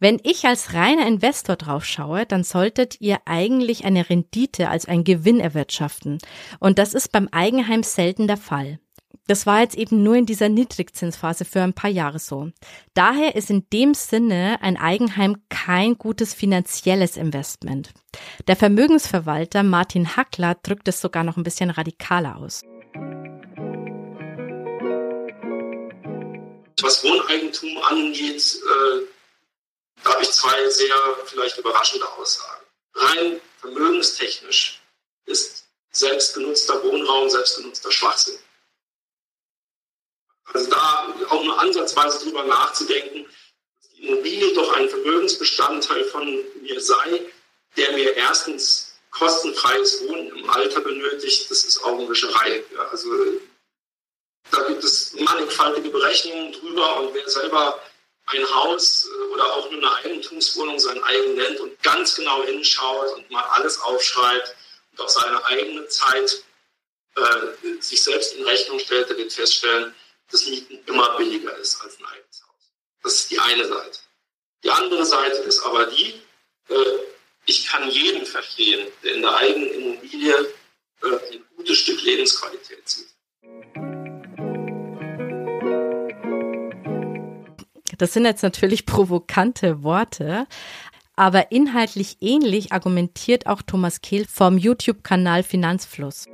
Wenn 0.00 0.18
ich 0.24 0.46
als 0.46 0.74
reiner 0.74 1.06
Investor 1.06 1.56
drauf 1.56 1.84
schaue, 1.84 2.26
dann 2.26 2.42
solltet 2.42 3.00
ihr 3.00 3.18
eigentlich 3.26 3.84
eine 3.84 4.08
Rendite, 4.08 4.68
also 4.68 4.88
einen 4.88 5.04
Gewinn 5.04 5.40
erwirtschaften. 5.40 6.18
Und 6.58 6.78
das 6.78 6.94
ist 6.94 7.12
beim 7.12 7.28
Eigenheim 7.30 7.82
selten 7.82 8.26
der 8.26 8.38
Fall. 8.38 8.80
Das 9.28 9.46
war 9.46 9.60
jetzt 9.60 9.76
eben 9.76 10.02
nur 10.02 10.16
in 10.16 10.26
dieser 10.26 10.48
Niedrigzinsphase 10.48 11.44
für 11.44 11.62
ein 11.62 11.74
paar 11.74 11.90
Jahre 11.90 12.18
so. 12.18 12.50
Daher 12.94 13.36
ist 13.36 13.50
in 13.50 13.68
dem 13.72 13.94
Sinne 13.94 14.58
ein 14.62 14.76
Eigenheim 14.76 15.44
kein 15.48 15.96
gutes 15.96 16.34
finanzielles 16.34 17.16
Investment. 17.16 17.90
Der 18.48 18.56
Vermögensverwalter 18.56 19.62
Martin 19.62 20.16
Hackler 20.16 20.56
drückt 20.56 20.88
es 20.88 21.00
sogar 21.00 21.22
noch 21.22 21.36
ein 21.36 21.44
bisschen 21.44 21.70
radikaler 21.70 22.36
aus. 22.36 22.62
Was 26.82 27.04
Wohneigentum 27.04 27.78
angeht, 27.84 28.58
äh, 28.58 30.04
habe 30.04 30.22
ich 30.22 30.30
zwei 30.32 30.68
sehr 30.68 30.96
vielleicht 31.26 31.58
überraschende 31.58 32.06
Aussagen. 32.18 32.66
Rein 32.94 33.40
vermögenstechnisch 33.60 34.82
ist 35.26 35.64
selbstgenutzter 35.92 36.82
Wohnraum 36.82 37.30
selbstgenutzter 37.30 37.92
Schwachsinn. 37.92 38.34
Also 40.46 40.70
da 40.70 41.14
auch 41.28 41.44
nur 41.44 41.58
ansatzweise 41.60 42.24
drüber 42.24 42.44
nachzudenken, 42.44 43.24
dass 43.24 43.90
die 43.90 44.08
Immobilie 44.08 44.52
doch 44.54 44.72
ein 44.76 44.88
Vermögensbestandteil 44.88 46.04
von 46.04 46.44
mir 46.60 46.80
sei, 46.80 47.20
der 47.76 47.92
mir 47.92 48.14
erstens 48.16 48.94
kostenfreies 49.10 50.02
Wohnen 50.08 50.28
im 50.36 50.50
Alter 50.50 50.80
benötigt, 50.80 51.50
das 51.50 51.64
ist 51.64 51.84
Augenwischerei. 51.84 52.64
Ja, 52.74 52.88
also 52.88 53.08
da 54.50 54.62
gibt 54.68 54.82
es 54.82 55.14
mannigfaltige 55.14 55.90
Berechnungen 55.90 56.52
drüber 56.52 57.00
und 57.00 57.14
wer 57.14 57.28
selber 57.28 57.80
ein 58.26 58.54
Haus 58.54 59.06
äh, 59.06 59.32
oder 59.32 59.44
auch 59.54 59.70
nur 59.70 59.80
eine 59.80 59.94
Eigentumswohnung 59.96 60.78
sein 60.78 61.02
eigen 61.02 61.34
nennt 61.34 61.60
und 61.60 61.80
ganz 61.82 62.16
genau 62.16 62.42
hinschaut 62.44 63.16
und 63.16 63.30
mal 63.30 63.44
alles 63.44 63.80
aufschreibt 63.80 64.54
und 64.92 65.00
auch 65.00 65.08
seine 65.08 65.44
eigene 65.44 65.86
Zeit 65.88 66.42
äh, 67.16 67.80
sich 67.80 68.02
selbst 68.02 68.34
in 68.34 68.44
Rechnung 68.44 68.78
stellt, 68.78 69.10
der 69.10 69.16
wird 69.18 69.32
feststellen, 69.32 69.94
das 70.32 70.46
Mieten 70.46 70.78
immer 70.86 71.16
billiger 71.16 71.56
ist 71.58 71.80
als 71.82 71.98
ein 72.00 72.06
eigenes 72.06 72.42
Haus. 72.42 72.72
Das 73.02 73.14
ist 73.14 73.30
die 73.30 73.38
eine 73.38 73.68
Seite. 73.68 73.98
Die 74.64 74.70
andere 74.70 75.04
Seite 75.04 75.36
ist 75.42 75.60
aber 75.60 75.86
die, 75.86 76.14
äh, 76.68 76.74
ich 77.46 77.66
kann 77.66 77.88
jeden 77.90 78.24
verstehen, 78.24 78.86
der 79.02 79.14
in 79.14 79.22
der 79.22 79.36
eigenen 79.36 79.70
Immobilie 79.70 80.34
äh, 81.02 81.32
ein 81.32 81.44
gutes 81.56 81.78
Stück 81.78 82.02
Lebensqualität 82.02 82.88
sieht. 82.88 83.08
Das 87.98 88.14
sind 88.14 88.24
jetzt 88.24 88.42
natürlich 88.42 88.86
provokante 88.86 89.82
Worte, 89.82 90.46
aber 91.14 91.52
inhaltlich 91.52 92.16
ähnlich 92.20 92.72
argumentiert 92.72 93.46
auch 93.46 93.62
Thomas 93.62 94.00
Kehl 94.00 94.26
vom 94.26 94.56
YouTube-Kanal 94.56 95.42
Finanzfluss. 95.42 96.26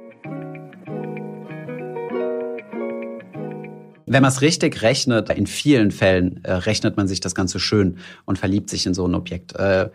Wenn 4.11 4.23
man 4.23 4.31
es 4.31 4.41
richtig 4.41 4.83
rechnet, 4.83 5.31
in 5.31 5.47
vielen 5.47 5.91
Fällen 5.91 6.43
äh, 6.45 6.53
rechnet 6.53 6.97
man 6.97 7.09
sich 7.09 7.21
das 7.21 7.35
Ganze 7.35 7.61
schön 7.61 7.99
und 8.25 8.39
verliebt 8.39 8.71
sich 8.71 8.87
in 8.87 8.95
so 8.95 9.07
ein 9.07 9.15
Objekt. 9.15 9.55
Äh, 9.57 9.91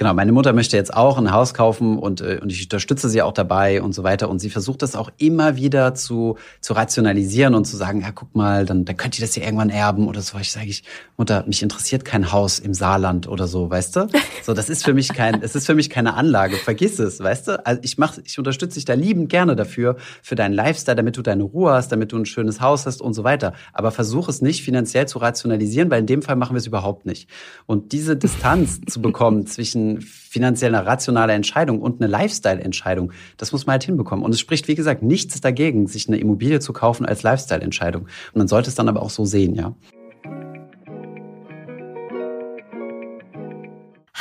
genau, 0.00 0.14
meine 0.14 0.32
Mutter 0.32 0.54
möchte 0.54 0.78
jetzt 0.78 0.94
auch 0.94 1.18
ein 1.18 1.30
Haus 1.30 1.52
kaufen 1.52 1.98
und, 1.98 2.22
äh, 2.22 2.38
und 2.40 2.50
ich 2.50 2.62
unterstütze 2.62 3.10
sie 3.10 3.20
auch 3.20 3.34
dabei 3.34 3.82
und 3.82 3.92
so 3.92 4.02
weiter. 4.02 4.30
Und 4.30 4.38
sie 4.38 4.48
versucht 4.48 4.80
das 4.80 4.96
auch 4.96 5.10
immer 5.18 5.56
wieder 5.56 5.94
zu, 5.94 6.38
zu 6.62 6.72
rationalisieren 6.72 7.54
und 7.54 7.66
zu 7.66 7.76
sagen, 7.76 8.00
ja, 8.00 8.10
guck 8.10 8.34
mal, 8.34 8.64
dann, 8.64 8.86
dann 8.86 8.96
könnt 8.96 9.18
ihr 9.18 9.26
das 9.26 9.36
ja 9.36 9.44
irgendwann 9.44 9.68
erben 9.68 10.08
oder 10.08 10.22
so. 10.22 10.38
Ich 10.38 10.52
sage 10.52 10.68
ich, 10.68 10.84
Mutter, 11.18 11.44
mich 11.46 11.62
interessiert 11.62 12.06
kein 12.06 12.32
Haus 12.32 12.58
im 12.58 12.72
Saarland 12.72 13.28
oder 13.28 13.46
so, 13.46 13.68
weißt 13.68 13.96
du? 13.96 14.08
So, 14.42 14.54
das 14.54 14.70
ist 14.70 14.86
für 14.86 14.94
mich 14.94 15.12
kein, 15.12 15.42
es 15.42 15.54
ist 15.54 15.66
für 15.66 15.74
mich 15.74 15.90
keine 15.90 16.14
Anlage. 16.14 16.56
Vergiss 16.56 16.98
es, 16.98 17.20
weißt 17.20 17.48
du? 17.48 17.66
Also 17.66 17.82
ich 17.84 17.98
mach, 17.98 18.16
ich 18.24 18.38
unterstütze 18.38 18.76
dich 18.76 18.86
da 18.86 18.94
liebend 18.94 19.28
gerne 19.28 19.54
dafür, 19.54 19.96
für 20.22 20.34
deinen 20.34 20.54
Lifestyle, 20.54 20.96
damit 20.96 21.18
du 21.18 21.22
deine 21.22 21.42
Ruhe 21.42 21.72
hast, 21.72 21.92
damit 21.92 22.12
du 22.12 22.16
ein 22.16 22.24
schönes 22.24 22.62
Haus 22.62 22.86
hast 22.86 23.02
und 23.02 23.12
so 23.12 23.22
weiter. 23.22 23.52
Aber 23.74 23.90
versuch 23.90 24.30
es 24.30 24.40
nicht 24.40 24.64
finanziell 24.64 25.06
zu 25.06 25.18
rationalisieren, 25.18 25.90
weil 25.90 26.00
in 26.00 26.06
dem 26.06 26.22
Fall 26.22 26.36
machen 26.36 26.54
wir 26.54 26.58
es 26.58 26.66
überhaupt 26.66 27.04
nicht. 27.04 27.28
Und 27.66 27.92
diese 27.92 28.16
Distanz 28.16 28.80
zu 28.88 29.02
bekommen 29.02 29.46
zwischen 29.50 29.89
finanziell 29.98 30.74
eine 30.74 30.86
rationale 30.86 31.32
Entscheidung 31.32 31.80
und 31.80 32.00
eine 32.00 32.10
Lifestyle-Entscheidung. 32.10 33.12
Das 33.36 33.52
muss 33.52 33.66
man 33.66 33.72
halt 33.72 33.84
hinbekommen. 33.84 34.24
Und 34.24 34.32
es 34.32 34.40
spricht, 34.40 34.68
wie 34.68 34.74
gesagt, 34.74 35.02
nichts 35.02 35.40
dagegen, 35.40 35.86
sich 35.86 36.08
eine 36.08 36.18
Immobilie 36.18 36.60
zu 36.60 36.72
kaufen 36.72 37.06
als 37.06 37.22
Lifestyle-Entscheidung. 37.22 38.02
Und 38.02 38.36
man 38.36 38.48
sollte 38.48 38.68
es 38.68 38.74
dann 38.74 38.88
aber 38.88 39.02
auch 39.02 39.10
so 39.10 39.24
sehen, 39.24 39.54
ja. 39.54 39.74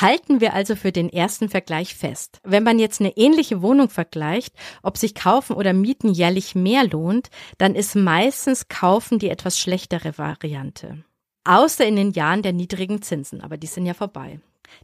Halten 0.01 0.39
wir 0.39 0.53
also 0.53 0.77
für 0.77 0.93
den 0.93 1.09
ersten 1.09 1.49
Vergleich 1.49 1.93
fest. 1.93 2.39
Wenn 2.43 2.63
man 2.63 2.79
jetzt 2.79 3.01
eine 3.01 3.17
ähnliche 3.17 3.61
Wohnung 3.61 3.89
vergleicht, 3.89 4.55
ob 4.81 4.97
sich 4.97 5.13
Kaufen 5.13 5.57
oder 5.57 5.73
Mieten 5.73 6.09
jährlich 6.09 6.55
mehr 6.55 6.87
lohnt, 6.87 7.29
dann 7.57 7.75
ist 7.75 7.95
meistens 7.95 8.69
Kaufen 8.69 9.19
die 9.19 9.29
etwas 9.29 9.59
schlechtere 9.59 10.17
Variante. 10.17 11.03
Außer 11.43 11.85
in 11.85 11.97
den 11.97 12.11
Jahren 12.11 12.43
der 12.43 12.53
niedrigen 12.53 13.01
Zinsen, 13.01 13.41
aber 13.41 13.57
die 13.57 13.67
sind 13.67 13.85
ja 13.85 13.93
vorbei. 13.93 14.39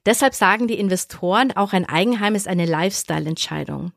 Deshalb 0.06 0.36
sagen 0.36 0.68
die 0.68 0.80
Investoren, 0.80 1.52
auch 1.52 1.74
ein 1.74 1.86
Eigenheim 1.86 2.36
ist 2.36 2.48
eine 2.48 2.66
Lifestyle-Entscheidung. 2.66 3.92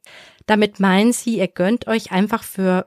Damit 0.47 0.81
meinen 0.81 1.13
sie, 1.13 1.37
ihr 1.37 1.49
gönnt 1.49 1.87
euch 1.87 2.11
einfach 2.11 2.43
für, 2.43 2.87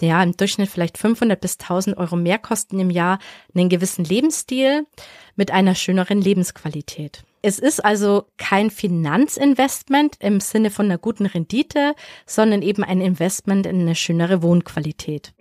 ja, 0.00 0.22
im 0.22 0.36
Durchschnitt 0.36 0.70
vielleicht 0.70 0.96
500 0.96 1.40
bis 1.40 1.58
1000 1.58 1.98
Euro 1.98 2.14
Mehrkosten 2.14 2.78
im 2.78 2.90
Jahr 2.90 3.18
einen 3.52 3.68
gewissen 3.68 4.04
Lebensstil 4.04 4.86
mit 5.34 5.50
einer 5.50 5.74
schöneren 5.74 6.20
Lebensqualität. 6.20 7.24
Es 7.42 7.58
ist 7.58 7.84
also 7.84 8.26
kein 8.36 8.70
Finanzinvestment 8.70 10.16
im 10.20 10.40
Sinne 10.40 10.70
von 10.70 10.86
einer 10.86 10.98
guten 10.98 11.26
Rendite, 11.26 11.94
sondern 12.26 12.62
eben 12.62 12.84
ein 12.84 13.00
Investment 13.00 13.66
in 13.66 13.80
eine 13.80 13.96
schönere 13.96 14.42
Wohnqualität. 14.42 15.32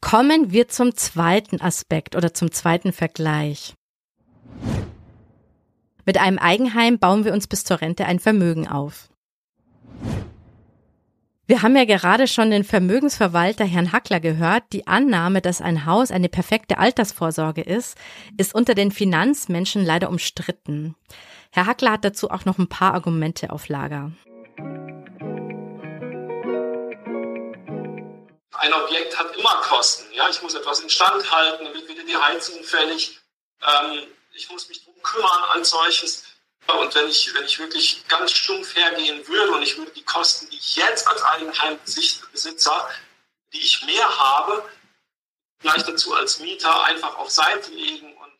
Kommen 0.00 0.52
wir 0.52 0.68
zum 0.68 0.94
zweiten 0.94 1.60
Aspekt 1.60 2.16
oder 2.16 2.32
zum 2.34 2.52
zweiten 2.52 2.92
Vergleich. 2.92 3.74
Mit 6.04 6.18
einem 6.18 6.38
Eigenheim 6.38 6.98
bauen 6.98 7.24
wir 7.24 7.32
uns 7.32 7.48
bis 7.48 7.64
zur 7.64 7.80
Rente 7.80 8.06
ein 8.06 8.20
Vermögen 8.20 8.68
auf. 8.68 9.08
Wir 11.48 11.62
haben 11.62 11.76
ja 11.76 11.84
gerade 11.84 12.26
schon 12.26 12.50
den 12.50 12.64
Vermögensverwalter 12.64 13.64
Herrn 13.64 13.92
Hackler 13.92 14.18
gehört. 14.18 14.64
Die 14.72 14.88
Annahme, 14.88 15.40
dass 15.40 15.60
ein 15.60 15.86
Haus 15.86 16.10
eine 16.10 16.28
perfekte 16.28 16.78
Altersvorsorge 16.78 17.60
ist, 17.62 17.96
ist 18.36 18.52
unter 18.52 18.74
den 18.74 18.90
Finanzmenschen 18.90 19.84
leider 19.84 20.08
umstritten. 20.08 20.96
Herr 21.52 21.66
Hackler 21.66 21.92
hat 21.92 22.04
dazu 22.04 22.30
auch 22.30 22.44
noch 22.44 22.58
ein 22.58 22.68
paar 22.68 22.94
Argumente 22.94 23.50
auf 23.50 23.68
Lager. 23.68 24.10
Ein 28.58 28.72
Objekt 28.72 29.16
hat 29.18 29.36
immer 29.36 29.60
Kosten. 29.62 30.12
Ja, 30.12 30.28
ich 30.28 30.40
muss 30.42 30.54
etwas 30.54 30.80
instand 30.80 31.30
halten, 31.30 31.72
wird 31.74 31.88
wieder 31.88 32.04
die 32.04 32.16
Heizung 32.16 32.62
fällig. 32.64 33.20
Ähm, 33.62 34.06
ich 34.32 34.50
muss 34.50 34.68
mich 34.68 34.84
darum 34.84 35.02
kümmern 35.02 35.42
an 35.50 35.64
solches. 35.64 36.24
Und 36.66 36.94
wenn 36.94 37.08
ich, 37.08 37.32
wenn 37.34 37.44
ich 37.44 37.58
wirklich 37.58 38.06
ganz 38.08 38.32
stumpf 38.32 38.74
hergehen 38.74 39.26
würde 39.28 39.52
und 39.52 39.62
ich 39.62 39.78
würde 39.78 39.92
die 39.92 40.04
Kosten, 40.04 40.50
die 40.50 40.56
ich 40.56 40.76
jetzt 40.76 41.06
als 41.06 41.22
Eigenheimbesitzer, 41.22 42.90
die 43.52 43.60
ich 43.60 43.84
mehr 43.86 44.18
habe, 44.18 44.68
vielleicht 45.60 45.88
dazu 45.88 46.14
als 46.14 46.40
Mieter 46.40 46.82
einfach 46.84 47.16
auf 47.16 47.30
Seite 47.30 47.70
legen 47.70 48.16
und, 48.16 48.32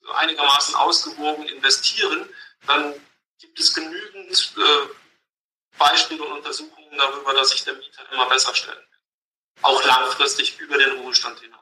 und 0.00 0.14
einigermaßen 0.14 0.74
ausgewogen 0.74 1.46
investieren, 1.46 2.28
dann 2.66 2.94
gibt 3.38 3.60
es 3.60 3.74
genügend 3.74 4.52
äh, 4.56 5.78
Beispiele 5.78 6.22
und 6.22 6.32
Untersuchungen 6.32 6.96
darüber, 6.96 7.34
dass 7.34 7.50
sich 7.50 7.64
der 7.64 7.74
Mieter 7.74 8.10
immer 8.10 8.26
besser 8.26 8.54
stellen 8.54 8.84
auch 9.62 9.84
langfristig 9.84 10.58
über 10.60 10.76
den 10.78 11.00
Ruhestand 11.00 11.40
hinaus. 11.40 11.54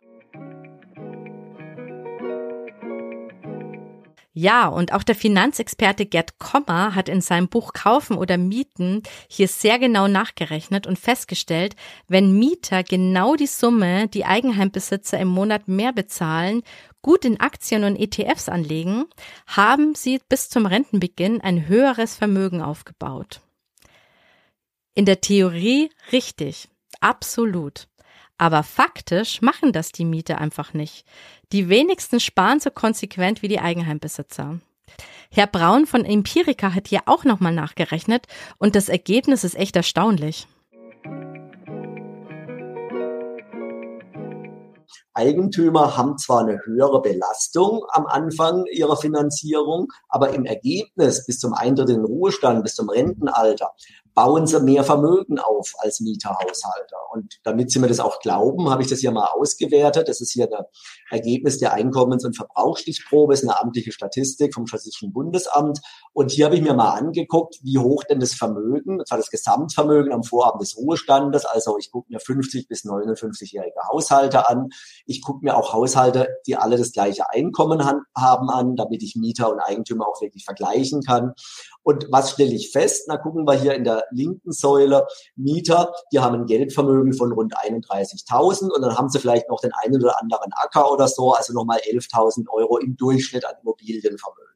Ja, 4.35 4.67
und 4.67 4.95
auch 4.95 5.03
der 5.03 5.15
Finanzexperte 5.15 6.07
Gerd 6.07 6.39
Kommer 6.39 6.95
hat 6.95 7.11
in 7.11 7.21
seinem 7.21 7.49
Buch 7.49 7.75
Kaufen 7.75 8.17
oder 8.17 8.39
Mieten 8.39 9.03
hier 9.29 9.47
sehr 9.47 9.79
genau 9.79 10.09
nachgerechnet 10.09 10.87
und 10.87 10.99
festgestellt, 10.99 11.77
wenn 12.09 12.39
Mieter 12.39 12.83
genau 12.83 13.37
die 13.37 13.47
Summe, 13.47 14.09
die 14.09 14.25
Eigenheimbesitzer 14.25 15.19
im 15.19 15.29
Monat 15.29 15.69
mehr 15.69 15.93
bezahlen, 15.93 16.63
gut 17.03 17.27
in 17.27 17.41
Aktien 17.41 17.85
und 17.85 17.97
ETFs 17.97 18.49
anlegen, 18.49 19.05
haben 19.47 19.95
sie 19.95 20.19
bis 20.31 20.49
zum 20.49 20.65
Rentenbeginn 20.65 21.43
ein 21.43 21.69
höheres 21.69 22.17
Vermögen 22.17 22.63
aufgebaut. 22.63 23.41
In 24.95 25.05
der 25.05 25.21
Theorie 25.21 25.91
richtig, 26.11 26.69
absolut. 27.03 27.89
Aber 28.39 28.63
faktisch 28.63 29.43
machen 29.43 29.73
das 29.73 29.93
die 29.93 30.05
Mieter 30.05 30.39
einfach 30.39 30.75
nicht. 30.75 31.05
Die 31.53 31.69
wenigsten 31.69 32.19
sparen 32.19 32.61
so 32.61 32.71
konsequent 32.71 33.43
wie 33.43 33.49
die 33.49 33.61
Eigenheimbesitzer. 33.61 34.59
Herr 35.31 35.47
Braun 35.47 35.87
von 35.87 36.05
Empirica 36.05 36.75
hat 36.75 36.89
hier 36.89 37.03
auch 37.07 37.25
nochmal 37.25 37.55
nachgerechnet 37.55 38.27
und 38.59 38.75
das 38.75 38.89
Ergebnis 38.89 39.45
ist 39.45 39.55
echt 39.55 39.77
erstaunlich. 39.77 40.47
Eigentümer 45.15 45.97
haben 45.97 46.17
zwar 46.17 46.41
eine 46.41 46.59
höhere 46.65 47.03
Belastung 47.03 47.85
am 47.91 48.07
Anfang 48.07 48.65
ihrer 48.73 48.97
Finanzierung, 48.97 49.89
aber 50.09 50.31
im 50.31 50.47
Ergebnis 50.47 51.27
bis 51.27 51.39
zum 51.39 51.53
Eintritt 51.53 51.91
in 51.91 51.97
den 51.97 52.05
Ruhestand, 52.05 52.63
bis 52.63 52.75
zum 52.75 52.89
Rentenalter 52.89 53.73
bauen 54.15 54.47
sie 54.47 54.61
mehr 54.61 54.85
Vermögen 54.85 55.39
auf 55.39 55.73
als 55.79 56.01
Mieterhaushalter. 56.01 56.97
Und 57.13 57.41
damit 57.45 57.71
Sie 57.71 57.79
mir 57.79 57.89
das 57.89 58.01
auch 58.01 58.21
glauben, 58.21 58.71
habe 58.71 58.83
ich 58.83 58.89
das 58.89 59.01
hier 59.01 59.11
mal 59.11 59.27
ausgewertet. 59.27 60.09
Das 60.09 60.21
ist 60.21 60.33
hier 60.33 60.49
ein 60.51 60.65
Ergebnis 61.11 61.59
der 61.59 61.73
Einkommens- 61.73 62.25
und 62.25 62.37
Verbrauchsstichprobe, 62.37 63.35
ist 63.35 63.43
eine 63.43 63.61
amtliche 63.61 63.93
Statistik 63.93 64.55
vom 64.55 64.67
Statistischen 64.67 65.13
Bundesamt. 65.13 65.81
Und 66.13 66.31
hier 66.31 66.47
habe 66.47 66.57
ich 66.57 66.63
mir 66.63 66.75
mal 66.75 66.91
angeguckt, 66.91 67.59
wie 67.63 67.79
hoch 67.79 68.05
denn 68.05 68.21
das 68.21 68.35
Vermögen, 68.35 68.99
und 68.99 69.09
zwar 69.09 69.19
das 69.19 69.31
Gesamtvermögen 69.31 70.13
am 70.13 70.23
Vorabend 70.23 70.63
des 70.63 70.77
Ruhestandes. 70.77 71.45
Also 71.45 71.77
ich 71.79 71.91
gucke 71.91 72.11
mir 72.11 72.21
50 72.21 72.69
bis 72.69 72.85
59-jährige 72.85 73.81
Haushalte 73.91 74.49
an. 74.49 74.69
Ich 75.07 75.23
gucke 75.23 75.45
mir 75.45 75.57
auch 75.57 75.73
Haushalte, 75.73 76.29
die 76.47 76.57
alle 76.57 76.77
das 76.77 76.93
gleiche 76.93 77.29
Einkommen 77.31 77.83
haben 78.17 78.51
an, 78.51 78.77
damit 78.77 79.03
ich 79.03 79.17
Mieter 79.17 79.51
und 79.51 79.61
Eigentümer 79.61 80.07
auch 80.07 80.21
wirklich 80.21 80.45
vergleichen 80.45 81.03
kann. 81.03 81.33
Und 81.83 82.07
was 82.11 82.33
stelle 82.33 82.55
ich 82.55 82.71
fest? 82.71 83.05
Na, 83.09 83.17
gucken 83.17 83.47
wir 83.47 83.55
hier 83.55 83.75
in 83.75 83.85
der 83.85 84.02
linken 84.11 84.53
Säule 84.53 85.07
Mieter, 85.37 85.93
die 86.13 86.21
haben 86.21 86.35
ein 86.35 86.47
Geldvermögen 86.47 87.13
von 87.13 87.33
rund 87.33 87.55
31.000 87.57 88.71
und 88.71 88.83
dann 88.83 88.97
haben 88.97 89.09
sie 89.09 89.19
vielleicht 89.19 89.49
noch 89.49 89.61
den 89.61 89.73
einen 89.83 90.03
oder 90.03 90.21
anderen 90.21 90.53
Acker 90.53 90.91
oder 90.91 91.09
so, 91.09 91.33
also 91.33 91.53
nochmal 91.53 91.79
11.000 91.79 92.49
Euro 92.51 92.79
im 92.79 92.97
Durchschnitt 92.97 93.45
an 93.45 93.55
Immobilienvermögen. 93.63 94.53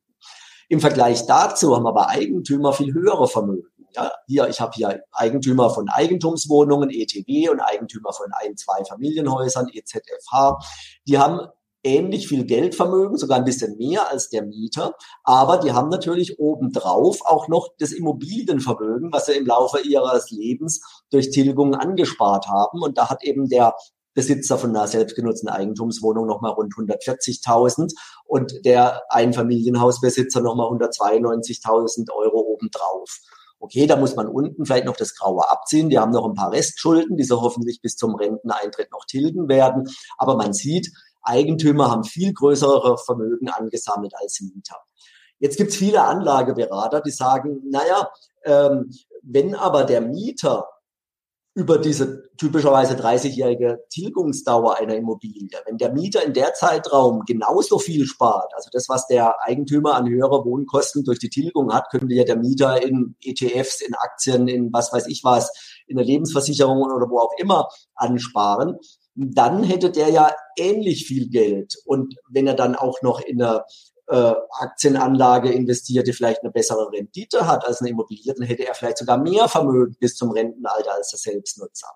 Im 0.69 0.81
Vergleich 0.81 1.27
dazu 1.27 1.77
haben 1.77 1.87
aber 1.87 2.09
Eigentümer 2.09 2.73
viel 2.73 2.93
höhere 2.93 3.29
Vermögen. 3.29 3.69
Ja, 3.95 4.13
hier, 4.27 4.49
ich 4.49 4.61
habe 4.61 4.73
hier 4.75 5.03
Eigentümer 5.13 5.71
von 5.71 5.89
Eigentumswohnungen, 5.89 6.91
ETW, 6.91 7.49
und 7.49 7.61
Eigentümer 7.61 8.13
von 8.13 8.27
ein, 8.33 8.57
zwei 8.57 8.85
Familienhäusern, 8.85 9.69
EZFH. 9.73 10.59
Die 11.07 11.19
haben 11.19 11.49
ähnlich 11.87 12.29
viel 12.29 12.45
Geldvermögen, 12.45 13.17
sogar 13.17 13.39
ein 13.39 13.45
bisschen 13.45 13.77
mehr 13.77 14.11
als 14.11 14.29
der 14.29 14.43
Mieter. 14.43 14.95
Aber 15.23 15.59
die 15.59 15.73
haben 15.73 15.89
natürlich 15.89 16.39
obendrauf 16.39 17.21
auch 17.25 17.49
noch 17.49 17.69
das 17.79 17.93
Immobilienvermögen, 17.93 19.13
was 19.13 19.27
sie 19.27 19.35
im 19.35 19.47
Laufe 19.47 19.81
ihres 19.81 20.31
Lebens 20.31 20.81
durch 21.11 21.31
Tilgungen 21.31 21.75
angespart 21.75 22.49
haben. 22.49 22.83
Und 22.83 22.99
da 22.99 23.09
hat 23.09 23.23
eben 23.23 23.49
der 23.49 23.75
Besitzer 24.15 24.57
von 24.59 24.71
einer 24.71 24.89
selbstgenutzten 24.89 25.49
Eigentumswohnung 25.49 26.27
nochmal 26.27 26.53
rund 26.53 26.73
140.000 26.75 27.93
und 28.25 28.65
der 28.65 29.03
Einfamilienhausbesitzer 29.11 30.41
nochmal 30.41 30.69
192.000 30.73 32.11
Euro 32.13 32.41
obendrauf. 32.41 33.21
Okay, 33.59 33.87
da 33.87 33.97
muss 33.97 34.17
man 34.17 34.29
unten 34.29 34.67
vielleicht 34.67 34.85
noch 34.85 34.97
das 34.97 35.15
Graue 35.15 35.51
abziehen. 35.51 35.89
Die 35.89 35.99
haben 35.99 36.13
noch 36.13 36.27
ein 36.27 36.35
paar 36.35 36.53
Restschulden, 36.53 37.17
die 37.17 37.25
sie 37.25 37.39
hoffentlich 37.39 37.81
bis 37.81 37.97
zum 37.97 38.15
Renteneintritt 38.15 38.91
noch 38.91 39.05
tilgen 39.07 39.49
werden. 39.49 39.85
Aber 40.19 40.37
man 40.37 40.53
sieht, 40.53 40.93
Eigentümer 41.27 41.91
haben 41.91 42.05
viel 42.05 42.33
größere 42.33 42.99
Vermögen 42.99 43.49
angesammelt 43.49 44.13
als 44.17 44.41
Mieter. 44.41 44.77
Jetzt 45.39 45.57
gibt 45.57 45.71
es 45.71 45.77
viele 45.77 46.03
Anlageberater, 46.03 47.01
die 47.01 47.11
sagen, 47.11 47.61
naja, 47.71 48.11
ähm, 48.45 48.91
wenn 49.23 49.55
aber 49.55 49.85
der 49.85 50.01
Mieter 50.01 50.67
über 51.57 51.79
diese 51.79 52.31
typischerweise 52.37 52.95
30-jährige 52.97 53.79
Tilgungsdauer 53.89 54.77
einer 54.77 54.95
Immobilie, 54.95 55.59
wenn 55.65 55.79
der 55.79 55.91
Mieter 55.91 56.23
in 56.23 56.35
der 56.35 56.53
Zeitraum 56.53 57.23
genauso 57.27 57.79
viel 57.79 58.05
spart, 58.05 58.53
also 58.55 58.69
das, 58.73 58.91
was 58.91 59.07
der 59.07 59.35
Eigentümer 59.43 59.95
an 59.95 60.07
höhere 60.07 60.45
Wohnkosten 60.45 61.03
durch 61.03 61.19
die 61.19 61.31
Tilgung 61.31 61.73
hat, 61.73 61.89
könnte 61.91 62.15
ja 62.15 62.25
der 62.25 62.37
Mieter 62.37 62.83
in 62.83 63.17
ETFs, 63.25 63.81
in 63.81 63.95
Aktien, 63.95 64.49
in 64.49 64.71
was 64.71 64.93
weiß 64.93 65.07
ich 65.09 65.23
was, 65.25 65.51
in 65.87 65.97
der 65.97 66.05
Lebensversicherung 66.05 66.83
oder 66.83 67.09
wo 67.09 67.21
auch 67.21 67.33
immer 67.39 67.69
ansparen 67.95 68.79
dann 69.17 69.63
hätte 69.65 69.91
der 69.91 70.11
ja 70.11 70.31
ähnlich 70.57 71.07
viel 71.07 71.29
Geld. 71.29 71.77
Und 71.85 72.15
wenn 72.29 72.47
er 72.47 72.55
dann 72.55 72.75
auch 72.75 73.01
noch 73.03 73.21
in 73.21 73.43
eine 73.43 73.65
äh, 74.09 74.35
Aktienanlage 74.61 75.51
investiert, 75.51 76.07
die 76.07 76.13
vielleicht 76.13 76.43
eine 76.43 76.53
bessere 76.53 76.91
Rendite 76.93 77.47
hat 77.47 77.67
als 77.67 77.81
eine 77.81 77.91
Immobilie, 77.91 78.35
dann 78.35 78.47
hätte 78.47 78.67
er 78.67 78.75
vielleicht 78.75 78.99
sogar 78.99 79.19
mehr 79.19 79.49
Vermögen 79.49 79.97
bis 79.99 80.17
zum 80.17 80.31
Rentenalter 80.31 80.93
als 80.95 81.11
der 81.11 81.19
Selbstnutzer. 81.19 81.89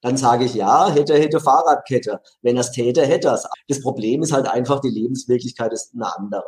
Dann 0.00 0.16
sage 0.16 0.44
ich, 0.44 0.54
ja, 0.54 0.90
hätte, 0.90 1.14
hätte 1.14 1.40
Fahrradkette. 1.40 2.20
Wenn 2.42 2.56
er 2.56 2.60
es 2.60 2.70
täte, 2.70 3.04
hätte 3.04 3.28
er 3.28 3.34
es. 3.34 3.48
Das 3.66 3.82
Problem 3.82 4.22
ist 4.22 4.32
halt 4.32 4.46
einfach, 4.46 4.80
die 4.80 4.90
Lebenswirklichkeit 4.90 5.72
ist 5.72 5.92
eine 5.94 6.14
andere. 6.16 6.46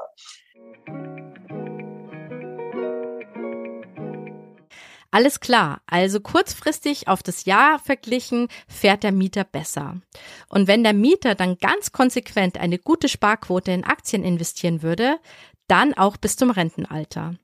Alles 5.12 5.40
klar, 5.40 5.80
also 5.86 6.20
kurzfristig 6.20 7.08
auf 7.08 7.22
das 7.22 7.44
Jahr 7.44 7.80
verglichen 7.80 8.48
fährt 8.68 9.02
der 9.02 9.12
Mieter 9.12 9.44
besser. 9.44 10.00
Und 10.48 10.68
wenn 10.68 10.84
der 10.84 10.92
Mieter 10.92 11.34
dann 11.34 11.58
ganz 11.58 11.90
konsequent 11.90 12.58
eine 12.58 12.78
gute 12.78 13.08
Sparquote 13.08 13.72
in 13.72 13.84
Aktien 13.84 14.22
investieren 14.22 14.82
würde, 14.82 15.18
dann 15.66 15.94
auch 15.94 16.16
bis 16.16 16.36
zum 16.36 16.50
Rentenalter. 16.50 17.34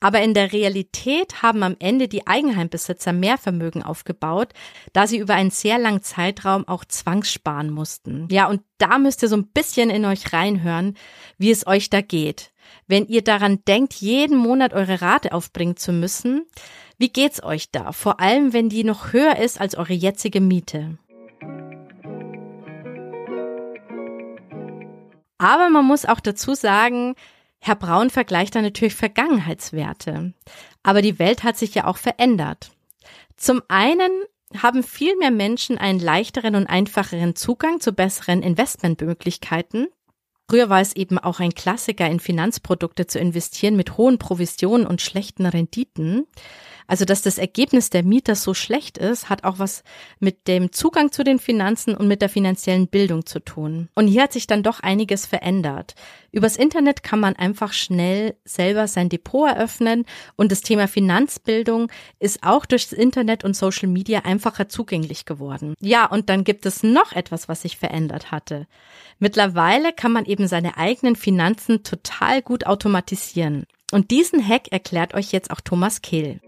Aber 0.00 0.20
in 0.20 0.34
der 0.34 0.52
Realität 0.52 1.42
haben 1.42 1.62
am 1.62 1.76
Ende 1.78 2.08
die 2.08 2.26
Eigenheimbesitzer 2.26 3.12
mehr 3.12 3.38
Vermögen 3.38 3.82
aufgebaut, 3.82 4.52
da 4.92 5.06
sie 5.06 5.18
über 5.18 5.34
einen 5.34 5.50
sehr 5.50 5.78
langen 5.78 6.02
Zeitraum 6.02 6.66
auch 6.66 6.84
zwangssparen 6.84 7.70
mussten. 7.70 8.26
Ja, 8.30 8.48
und 8.48 8.62
da 8.78 8.98
müsst 8.98 9.22
ihr 9.22 9.28
so 9.28 9.36
ein 9.36 9.48
bisschen 9.48 9.90
in 9.90 10.04
euch 10.04 10.32
reinhören, 10.32 10.96
wie 11.38 11.50
es 11.50 11.66
euch 11.66 11.90
da 11.90 12.00
geht. 12.00 12.52
Wenn 12.86 13.06
ihr 13.06 13.22
daran 13.22 13.60
denkt, 13.66 13.94
jeden 13.94 14.36
Monat 14.36 14.72
eure 14.72 15.00
Rate 15.00 15.32
aufbringen 15.32 15.76
zu 15.76 15.92
müssen, 15.92 16.46
wie 17.02 17.08
geht's 17.08 17.42
euch 17.42 17.72
da? 17.72 17.90
Vor 17.90 18.20
allem, 18.20 18.52
wenn 18.52 18.68
die 18.68 18.84
noch 18.84 19.12
höher 19.12 19.36
ist 19.36 19.60
als 19.60 19.74
eure 19.74 19.92
jetzige 19.92 20.40
Miete. 20.40 20.98
Aber 25.36 25.68
man 25.68 25.84
muss 25.84 26.04
auch 26.04 26.20
dazu 26.20 26.54
sagen, 26.54 27.16
Herr 27.58 27.74
Braun 27.74 28.08
vergleicht 28.08 28.54
da 28.54 28.62
natürlich 28.62 28.94
Vergangenheitswerte. 28.94 30.32
Aber 30.84 31.02
die 31.02 31.18
Welt 31.18 31.42
hat 31.42 31.56
sich 31.56 31.74
ja 31.74 31.88
auch 31.88 31.96
verändert. 31.96 32.70
Zum 33.36 33.62
einen 33.66 34.12
haben 34.56 34.84
viel 34.84 35.16
mehr 35.16 35.32
Menschen 35.32 35.78
einen 35.78 35.98
leichteren 35.98 36.54
und 36.54 36.68
einfacheren 36.68 37.34
Zugang 37.34 37.80
zu 37.80 37.94
besseren 37.94 38.44
Investmentmöglichkeiten. 38.44 39.88
Früher 40.48 40.68
war 40.68 40.80
es 40.80 40.94
eben 40.94 41.18
auch 41.18 41.40
ein 41.40 41.54
Klassiker, 41.54 42.06
in 42.08 42.20
Finanzprodukte 42.20 43.06
zu 43.06 43.18
investieren 43.18 43.74
mit 43.74 43.96
hohen 43.96 44.18
Provisionen 44.18 44.86
und 44.86 45.00
schlechten 45.00 45.46
Renditen. 45.46 46.26
Also, 46.86 47.04
dass 47.04 47.22
das 47.22 47.38
Ergebnis 47.38 47.90
der 47.90 48.02
Mieter 48.02 48.34
so 48.34 48.54
schlecht 48.54 48.98
ist, 48.98 49.28
hat 49.28 49.44
auch 49.44 49.58
was 49.58 49.82
mit 50.18 50.48
dem 50.48 50.72
Zugang 50.72 51.12
zu 51.12 51.24
den 51.24 51.38
Finanzen 51.38 51.94
und 51.94 52.08
mit 52.08 52.22
der 52.22 52.28
finanziellen 52.28 52.88
Bildung 52.88 53.26
zu 53.26 53.40
tun. 53.40 53.88
Und 53.94 54.06
hier 54.06 54.22
hat 54.22 54.32
sich 54.32 54.46
dann 54.46 54.62
doch 54.62 54.80
einiges 54.80 55.26
verändert. 55.26 55.94
Übers 56.32 56.56
Internet 56.56 57.02
kann 57.02 57.20
man 57.20 57.36
einfach 57.36 57.72
schnell 57.72 58.36
selber 58.44 58.88
sein 58.88 59.10
Depot 59.10 59.48
eröffnen 59.48 60.06
und 60.36 60.50
das 60.50 60.62
Thema 60.62 60.88
Finanzbildung 60.88 61.90
ist 62.18 62.42
auch 62.42 62.64
durchs 62.64 62.92
Internet 62.92 63.44
und 63.44 63.54
Social 63.54 63.88
Media 63.88 64.20
einfacher 64.20 64.68
zugänglich 64.68 65.26
geworden. 65.26 65.74
Ja, 65.80 66.06
und 66.06 66.30
dann 66.30 66.44
gibt 66.44 66.64
es 66.64 66.82
noch 66.82 67.12
etwas, 67.12 67.48
was 67.48 67.62
sich 67.62 67.76
verändert 67.76 68.30
hatte. 68.30 68.66
Mittlerweile 69.18 69.92
kann 69.92 70.12
man 70.12 70.24
eben 70.24 70.48
seine 70.48 70.78
eigenen 70.78 71.16
Finanzen 71.16 71.82
total 71.82 72.40
gut 72.42 72.66
automatisieren. 72.66 73.66
Und 73.92 74.10
diesen 74.10 74.46
Hack 74.46 74.72
erklärt 74.72 75.12
euch 75.12 75.32
jetzt 75.32 75.50
auch 75.50 75.60
Thomas 75.60 76.00
Kehl. 76.00 76.40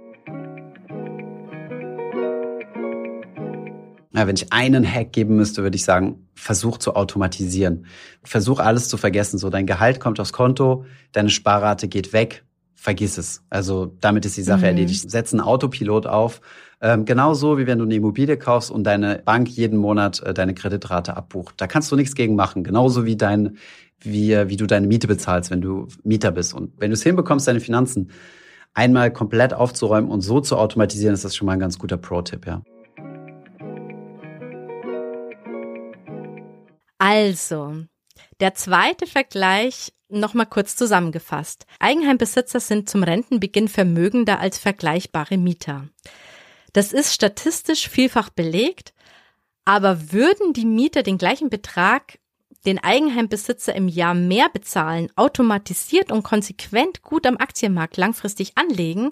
Ja, 4.14 4.26
wenn 4.26 4.36
ich 4.36 4.52
einen 4.52 4.90
Hack 4.90 5.12
geben 5.12 5.36
müsste, 5.36 5.62
würde 5.62 5.76
ich 5.76 5.84
sagen, 5.84 6.28
versuch 6.34 6.78
zu 6.78 6.94
automatisieren. 6.94 7.86
Versuch 8.22 8.60
alles 8.60 8.88
zu 8.88 8.96
vergessen. 8.96 9.38
So, 9.38 9.50
dein 9.50 9.66
Gehalt 9.66 9.98
kommt 9.98 10.20
aufs 10.20 10.32
Konto, 10.32 10.84
deine 11.12 11.30
Sparrate 11.30 11.88
geht 11.88 12.12
weg, 12.12 12.44
vergiss 12.74 13.18
es. 13.18 13.42
Also 13.50 13.96
damit 14.00 14.24
ist 14.24 14.36
die 14.36 14.42
Sache 14.42 14.60
mhm. 14.60 14.64
erledigt. 14.64 15.10
Setz 15.10 15.32
einen 15.32 15.40
Autopilot 15.40 16.06
auf. 16.06 16.40
Ähm, 16.80 17.06
genauso 17.06 17.58
wie 17.58 17.66
wenn 17.66 17.78
du 17.78 17.84
eine 17.84 17.94
Immobilie 17.94 18.36
kaufst 18.36 18.70
und 18.70 18.84
deine 18.84 19.22
Bank 19.24 19.48
jeden 19.48 19.78
Monat 19.78 20.20
äh, 20.20 20.32
deine 20.32 20.54
Kreditrate 20.54 21.16
abbucht. 21.16 21.54
Da 21.56 21.66
kannst 21.66 21.90
du 21.90 21.96
nichts 21.96 22.14
gegen 22.14 22.36
machen. 22.36 22.62
Genauso 22.62 23.04
wie 23.06 23.16
dein 23.16 23.56
wie, 24.00 24.36
wie 24.48 24.56
du 24.56 24.66
deine 24.66 24.86
Miete 24.86 25.06
bezahlst, 25.06 25.50
wenn 25.50 25.60
du 25.60 25.88
Mieter 26.04 26.30
bist. 26.30 26.54
Und 26.54 26.72
wenn 26.78 26.90
du 26.90 26.94
es 26.94 27.02
hinbekommst, 27.02 27.48
deine 27.48 27.60
Finanzen 27.60 28.10
einmal 28.74 29.12
komplett 29.12 29.54
aufzuräumen 29.54 30.10
und 30.10 30.20
so 30.20 30.40
zu 30.40 30.56
automatisieren, 30.56 31.14
ist 31.14 31.24
das 31.24 31.34
schon 31.34 31.46
mal 31.46 31.52
ein 31.52 31.60
ganz 31.60 31.78
guter 31.78 31.96
Pro-Tipp, 31.96 32.46
ja. 32.46 32.62
Also, 37.04 37.84
der 38.40 38.54
zweite 38.54 39.06
Vergleich 39.06 39.92
Nochmal 40.14 40.46
kurz 40.46 40.76
zusammengefasst. 40.76 41.66
Eigenheimbesitzer 41.80 42.60
sind 42.60 42.88
zum 42.88 43.02
Rentenbeginn 43.02 43.68
vermögender 43.68 44.38
als 44.38 44.58
vergleichbare 44.58 45.38
Mieter. 45.38 45.88
Das 46.72 46.92
ist 46.92 47.12
statistisch 47.12 47.88
vielfach 47.88 48.30
belegt, 48.30 48.94
aber 49.64 50.12
würden 50.12 50.52
die 50.52 50.66
Mieter 50.66 51.02
den 51.02 51.18
gleichen 51.18 51.50
Betrag 51.50 52.18
den 52.64 52.78
Eigenheimbesitzer 52.78 53.74
im 53.74 53.88
Jahr 53.88 54.14
mehr 54.14 54.48
bezahlen, 54.52 55.10
automatisiert 55.16 56.12
und 56.12 56.22
konsequent 56.22 57.02
gut 57.02 57.26
am 57.26 57.36
Aktienmarkt 57.36 57.96
langfristig 57.96 58.52
anlegen, 58.56 59.10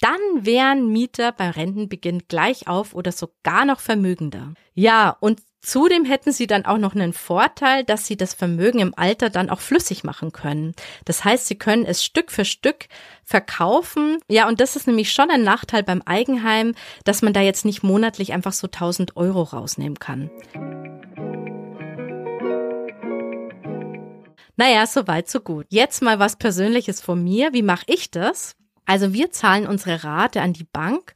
dann 0.00 0.20
wären 0.34 0.88
Mieter 0.88 1.32
beim 1.32 1.50
Rentenbeginn 1.50 2.22
gleich 2.28 2.66
auf 2.66 2.94
oder 2.94 3.12
sogar 3.12 3.64
noch 3.66 3.80
vermögender. 3.80 4.54
Ja, 4.74 5.16
und 5.20 5.42
Zudem 5.62 6.06
hätten 6.06 6.32
sie 6.32 6.46
dann 6.46 6.64
auch 6.64 6.78
noch 6.78 6.94
einen 6.94 7.12
Vorteil, 7.12 7.84
dass 7.84 8.06
sie 8.06 8.16
das 8.16 8.32
Vermögen 8.32 8.78
im 8.78 8.94
Alter 8.96 9.28
dann 9.28 9.50
auch 9.50 9.60
flüssig 9.60 10.04
machen 10.04 10.32
können. 10.32 10.74
Das 11.04 11.22
heißt, 11.24 11.46
sie 11.46 11.56
können 11.56 11.84
es 11.84 12.02
Stück 12.02 12.30
für 12.30 12.46
Stück 12.46 12.86
verkaufen. 13.24 14.18
Ja, 14.26 14.48
und 14.48 14.60
das 14.60 14.74
ist 14.74 14.86
nämlich 14.86 15.12
schon 15.12 15.30
ein 15.30 15.42
Nachteil 15.42 15.82
beim 15.82 16.00
Eigenheim, 16.06 16.74
dass 17.04 17.20
man 17.20 17.34
da 17.34 17.42
jetzt 17.42 17.66
nicht 17.66 17.82
monatlich 17.82 18.32
einfach 18.32 18.54
so 18.54 18.68
1000 18.68 19.16
Euro 19.16 19.42
rausnehmen 19.42 19.98
kann. 19.98 20.30
Naja, 24.56 24.86
so 24.86 25.06
weit, 25.06 25.28
so 25.28 25.40
gut. 25.40 25.66
Jetzt 25.68 26.02
mal 26.02 26.18
was 26.18 26.36
Persönliches 26.36 27.02
von 27.02 27.22
mir. 27.22 27.52
Wie 27.52 27.62
mache 27.62 27.84
ich 27.86 28.10
das? 28.10 28.56
Also 28.86 29.12
wir 29.12 29.30
zahlen 29.30 29.66
unsere 29.66 30.04
Rate 30.04 30.40
an 30.40 30.52
die 30.52 30.64
Bank 30.64 31.14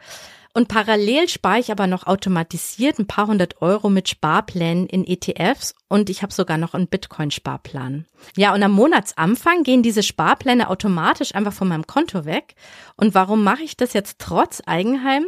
und 0.54 0.68
parallel 0.68 1.28
spare 1.28 1.58
ich 1.58 1.72
aber 1.72 1.88
noch 1.88 2.06
automatisiert 2.06 3.00
ein 3.00 3.08
paar 3.08 3.26
hundert 3.26 3.60
Euro 3.60 3.90
mit 3.90 4.08
Sparplänen 4.08 4.86
in 4.86 5.04
ETFs 5.04 5.74
und 5.88 6.08
ich 6.08 6.22
habe 6.22 6.32
sogar 6.32 6.58
noch 6.58 6.74
einen 6.74 6.86
Bitcoin-Sparplan. 6.86 8.06
Ja, 8.36 8.54
und 8.54 8.62
am 8.62 8.70
Monatsanfang 8.70 9.64
gehen 9.64 9.82
diese 9.82 10.04
Sparpläne 10.04 10.70
automatisch 10.70 11.34
einfach 11.34 11.52
von 11.52 11.66
meinem 11.66 11.88
Konto 11.88 12.24
weg. 12.24 12.54
Und 12.96 13.14
warum 13.14 13.42
mache 13.42 13.64
ich 13.64 13.76
das 13.76 13.94
jetzt 13.94 14.20
trotz 14.20 14.62
Eigenheim? 14.64 15.24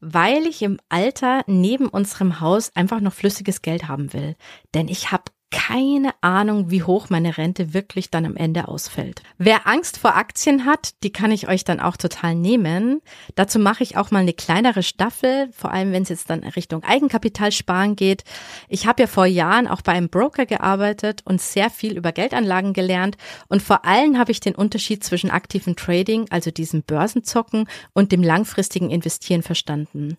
Weil 0.00 0.46
ich 0.46 0.62
im 0.62 0.78
Alter 0.88 1.42
neben 1.46 1.86
unserem 1.86 2.40
Haus 2.40 2.74
einfach 2.74 3.00
noch 3.00 3.12
flüssiges 3.12 3.60
Geld 3.60 3.86
haben 3.86 4.14
will. 4.14 4.34
Denn 4.74 4.88
ich 4.88 5.12
habe 5.12 5.24
keine 5.50 6.14
Ahnung, 6.20 6.70
wie 6.70 6.82
hoch 6.82 7.10
meine 7.10 7.36
Rente 7.36 7.74
wirklich 7.74 8.10
dann 8.10 8.24
am 8.24 8.36
Ende 8.36 8.68
ausfällt. 8.68 9.22
Wer 9.36 9.66
Angst 9.66 9.98
vor 9.98 10.14
Aktien 10.14 10.64
hat, 10.64 10.90
die 11.02 11.12
kann 11.12 11.32
ich 11.32 11.48
euch 11.48 11.64
dann 11.64 11.80
auch 11.80 11.96
total 11.96 12.34
nehmen. 12.34 13.00
Dazu 13.34 13.58
mache 13.58 13.82
ich 13.82 13.96
auch 13.96 14.10
mal 14.10 14.20
eine 14.20 14.32
kleinere 14.32 14.82
Staffel, 14.82 15.48
vor 15.52 15.72
allem 15.72 15.92
wenn 15.92 16.04
es 16.04 16.08
jetzt 16.08 16.30
dann 16.30 16.44
Richtung 16.44 16.84
Eigenkapital 16.84 17.50
sparen 17.50 17.96
geht. 17.96 18.22
Ich 18.68 18.86
habe 18.86 19.02
ja 19.02 19.06
vor 19.08 19.26
Jahren 19.26 19.66
auch 19.66 19.82
bei 19.82 19.92
einem 19.92 20.08
Broker 20.08 20.46
gearbeitet 20.46 21.22
und 21.24 21.40
sehr 21.40 21.70
viel 21.70 21.96
über 21.96 22.12
Geldanlagen 22.12 22.72
gelernt 22.72 23.16
und 23.48 23.62
vor 23.62 23.84
allem 23.84 24.18
habe 24.18 24.30
ich 24.30 24.40
den 24.40 24.54
Unterschied 24.54 25.02
zwischen 25.02 25.30
aktivem 25.30 25.74
Trading, 25.74 26.26
also 26.30 26.50
diesem 26.50 26.82
Börsenzocken 26.82 27.68
und 27.92 28.12
dem 28.12 28.22
langfristigen 28.22 28.90
Investieren 28.90 29.42
verstanden. 29.42 30.16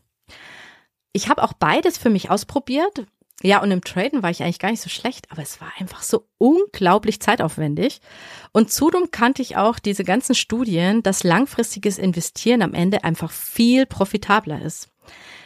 Ich 1.13 1.30
habe 1.30 1.44
auch 1.44 1.54
beides 1.54 1.98
für 1.98 2.10
mich 2.10 2.30
ausprobiert, 2.30 3.06
ja, 3.43 3.62
und 3.62 3.71
im 3.71 3.84
Traden 3.84 4.21
war 4.21 4.30
ich 4.30 4.43
eigentlich 4.43 4.60
gar 4.60 4.71
nicht 4.71 4.82
so 4.82 4.89
schlecht, 4.89 5.32
aber 5.32 5.41
es 5.41 5.60
war 5.62 5.71
einfach 5.80 6.04
so 6.04 6.27
unglaublich 6.38 7.19
zeitaufwendig. 7.19 8.01
Und 8.51 8.71
zudem 8.71 9.12
kannte 9.12 9.41
ich 9.41 9.58
auch 9.58 9.80
diese 9.80 10.04
ganzen 10.04 10.36
Studien, 10.36 11.01
dass 11.04 11.23
langfristiges 11.23 11.97
Investieren 11.97 12.62
am 12.62 12.73
Ende 12.73 13.04
einfach 13.04 13.32
viel 13.32 13.86
profitabler 13.86 14.62
ist. 14.62 14.89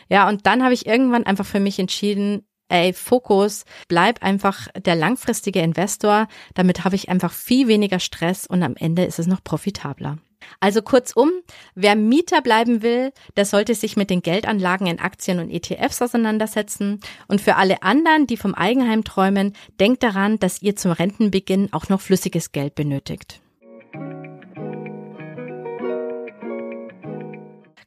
Ja, 0.10 0.28
und 0.28 0.46
dann 0.46 0.64
habe 0.64 0.74
ich 0.74 0.86
irgendwann 0.86 1.26
einfach 1.26 1.46
für 1.46 1.60
mich 1.60 1.80
entschieden, 1.80 2.46
ey, 2.70 2.94
Fokus, 2.94 3.64
bleib 3.88 4.24
einfach 4.24 4.68
der 4.76 4.96
langfristige 4.96 5.62
Investor. 5.62 6.28
Damit 6.54 6.84
habe 6.84 6.96
ich 6.96 7.10
einfach 7.10 7.32
viel 7.32 7.68
weniger 7.68 8.00
Stress 8.00 8.46
und 8.46 8.64
am 8.64 8.76
Ende 8.76 9.06
ist 9.06 9.20
es 9.20 9.28
noch 9.28 9.44
profitabler. 9.44 10.18
Also 10.60 10.82
kurzum, 10.82 11.32
wer 11.76 11.96
Mieter 11.96 12.42
bleiben 12.42 12.82
will, 12.82 13.12
der 13.38 13.46
sollte 13.46 13.76
sich 13.76 13.98
mit 13.98 14.10
den 14.10 14.22
Geldanlagen 14.22 14.88
in 14.88 15.00
Aktien 15.00 15.40
und 15.40 15.50
ETFs 15.50 16.02
auseinandersetzen. 16.02 17.00
Und 17.28 17.42
für 17.42 17.56
alle 17.56 17.84
anderen, 17.84 18.28
die 18.28 18.38
vom 18.38 18.56
Eigenheim 18.56 19.04
träumen, 19.04 19.54
denkt 19.80 20.04
daran, 20.04 20.40
dass 20.40 20.62
ihr 20.62 20.76
zum 20.76 20.92
Rentenbeginn 20.92 21.74
auch 21.74 21.90
noch 21.90 22.02
flüssiges 22.02 22.52
Geld 22.52 22.76
benötigt. 22.76 23.42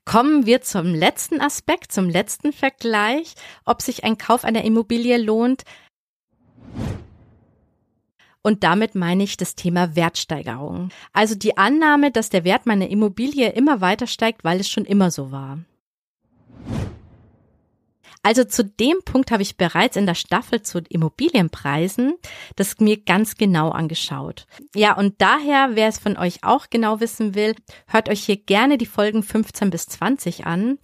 Kommen 0.09 0.47
wir 0.47 0.63
zum 0.63 0.95
letzten 0.95 1.43
Aspekt, 1.43 1.93
zum 1.93 2.09
letzten 2.09 2.55
Vergleich, 2.55 3.35
ob 3.67 3.83
sich 3.83 4.05
ein 4.05 4.17
Kauf 4.17 4.43
einer 4.43 4.65
Immobilie 4.65 5.19
lohnt. 5.19 5.65
Und 8.49 8.65
damit 8.65 8.95
meine 8.95 9.25
ich 9.25 9.37
das 9.37 9.57
Thema 9.57 9.95
Wertsteigerung. 9.95 10.89
Also 11.13 11.35
die 11.35 11.59
Annahme, 11.59 12.11
dass 12.11 12.31
der 12.31 12.45
Wert 12.45 12.65
meiner 12.65 12.89
Immobilie 12.89 13.51
immer 13.51 13.83
weiter 13.83 14.07
steigt, 14.07 14.43
weil 14.43 14.59
es 14.59 14.71
schon 14.71 14.87
immer 14.87 15.11
so 15.11 15.31
war. 15.31 15.59
Also 18.23 18.45
zu 18.45 18.65
dem 18.65 19.03
Punkt 19.05 19.33
habe 19.33 19.43
ich 19.43 19.59
bereits 19.59 19.97
in 19.97 20.07
der 20.07 20.15
Staffel 20.15 20.63
zu 20.63 20.79
Immobilienpreisen 20.79 22.15
das 22.57 22.81
mir 22.81 22.97
ganz 22.97 23.35
genau 23.35 23.69
angeschaut. 23.69 24.47
Ja, 24.75 24.97
und 24.97 25.21
daher, 25.21 25.73
wer 25.75 25.89
es 25.89 25.99
von 25.99 26.17
euch 26.17 26.43
auch 26.43 26.71
genau 26.71 27.01
wissen 27.01 27.35
will, 27.35 27.55
hört 27.87 28.09
euch 28.09 28.25
hier 28.25 28.39
gerne 28.39 28.79
die 28.79 28.87
Folgen 28.87 29.23
15 29.23 29.69
bis 29.69 29.89
20 29.89 30.47
an. 30.47 30.79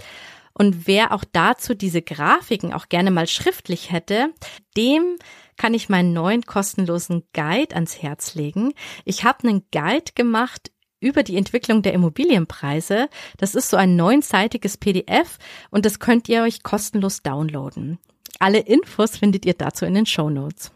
Und 0.52 0.86
wer 0.86 1.12
auch 1.12 1.24
dazu 1.32 1.72
diese 1.72 2.02
Grafiken 2.02 2.74
auch 2.74 2.90
gerne 2.90 3.10
mal 3.10 3.26
schriftlich 3.26 3.90
hätte, 3.90 4.34
dem 4.76 5.16
kann 5.56 5.74
ich 5.74 5.88
meinen 5.88 6.12
neuen 6.12 6.42
kostenlosen 6.42 7.24
Guide 7.32 7.74
ans 7.74 8.02
Herz 8.02 8.34
legen. 8.34 8.72
Ich 9.04 9.24
habe 9.24 9.48
einen 9.48 9.64
Guide 9.72 10.12
gemacht 10.14 10.70
über 11.00 11.22
die 11.22 11.36
Entwicklung 11.36 11.82
der 11.82 11.92
Immobilienpreise. 11.92 13.08
Das 13.36 13.54
ist 13.54 13.68
so 13.68 13.76
ein 13.76 13.96
neunseitiges 13.96 14.76
PDF 14.76 15.38
und 15.70 15.84
das 15.84 15.98
könnt 15.98 16.28
ihr 16.28 16.42
euch 16.42 16.62
kostenlos 16.62 17.22
downloaden. 17.22 17.98
Alle 18.38 18.60
Infos 18.60 19.16
findet 19.16 19.46
ihr 19.46 19.54
dazu 19.54 19.84
in 19.84 19.94
den 19.94 20.06
Show 20.06 20.30
Notes. 20.30 20.72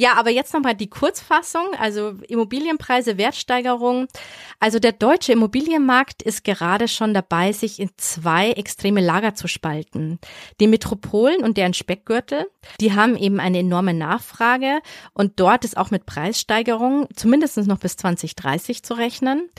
Ja, 0.00 0.14
aber 0.14 0.30
jetzt 0.30 0.54
nochmal 0.54 0.74
die 0.74 0.88
Kurzfassung, 0.88 1.74
also 1.78 2.14
Immobilienpreise, 2.26 3.18
Wertsteigerung. 3.18 4.08
Also 4.58 4.78
der 4.78 4.92
deutsche 4.92 5.32
Immobilienmarkt 5.32 6.22
ist 6.22 6.42
gerade 6.42 6.88
schon 6.88 7.12
dabei, 7.12 7.52
sich 7.52 7.78
in 7.78 7.90
zwei 7.98 8.52
extreme 8.52 9.02
Lager 9.02 9.34
zu 9.34 9.46
spalten. 9.46 10.18
Die 10.58 10.68
Metropolen 10.68 11.44
und 11.44 11.58
deren 11.58 11.74
Speckgürtel, 11.74 12.46
die 12.80 12.94
haben 12.94 13.14
eben 13.14 13.40
eine 13.40 13.58
enorme 13.58 13.92
Nachfrage 13.92 14.80
und 15.12 15.38
dort 15.38 15.66
ist 15.66 15.76
auch 15.76 15.90
mit 15.90 16.06
Preissteigerungen 16.06 17.06
zumindest 17.14 17.58
noch 17.58 17.80
bis 17.80 17.98
2030 17.98 18.82
zu 18.82 18.94
rechnen. 18.94 19.50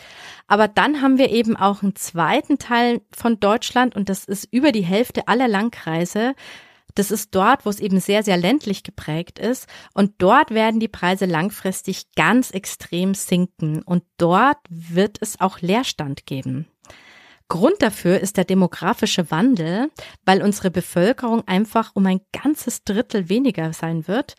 Aber 0.48 0.68
dann 0.68 1.04
haben 1.04 1.20
wir 1.20 1.30
eben 1.30 1.56
auch 1.56 1.84
einen 1.84 1.96
zweiten 1.96 2.58
Teil 2.58 3.02
von 3.16 3.40
Deutschland 3.40 3.96
und 3.96 4.10
das 4.10 4.26
ist 4.26 4.48
über 4.52 4.72
die 4.72 4.82
Hälfte 4.82 5.28
aller 5.28 5.48
Landkreise, 5.48 6.34
das 6.96 7.12
ist 7.12 7.34
dort, 7.36 7.66
wo 7.66 7.70
es 7.70 7.80
eben 7.80 8.00
sehr, 8.00 8.24
sehr 8.24 8.38
ländlich 8.38 8.84
geprägt 8.84 9.40
ist. 9.40 9.68
Und 9.94 10.14
dort 10.18 10.52
werden 10.52 10.80
die 10.80 10.88
Preise 10.88 11.26
langfristig 11.26 12.12
ganz 12.16 12.52
extrem 12.52 13.14
sinken. 13.14 13.82
Und 13.82 14.04
dort 14.18 14.60
wird 14.70 15.18
es 15.22 15.40
auch 15.40 15.60
Leerstand 15.62 16.26
geben. 16.26 16.68
Grund 17.48 17.82
dafür 17.82 18.20
ist 18.20 18.38
der 18.38 18.46
demografische 18.46 19.30
Wandel, 19.30 19.90
weil 20.26 20.42
unsere 20.42 20.72
Bevölkerung 20.72 21.46
einfach 21.48 21.92
um 21.96 22.06
ein 22.06 22.22
ganzes 22.32 22.86
Drittel 22.86 23.28
weniger 23.28 23.74
sein 23.74 24.08
wird 24.08 24.36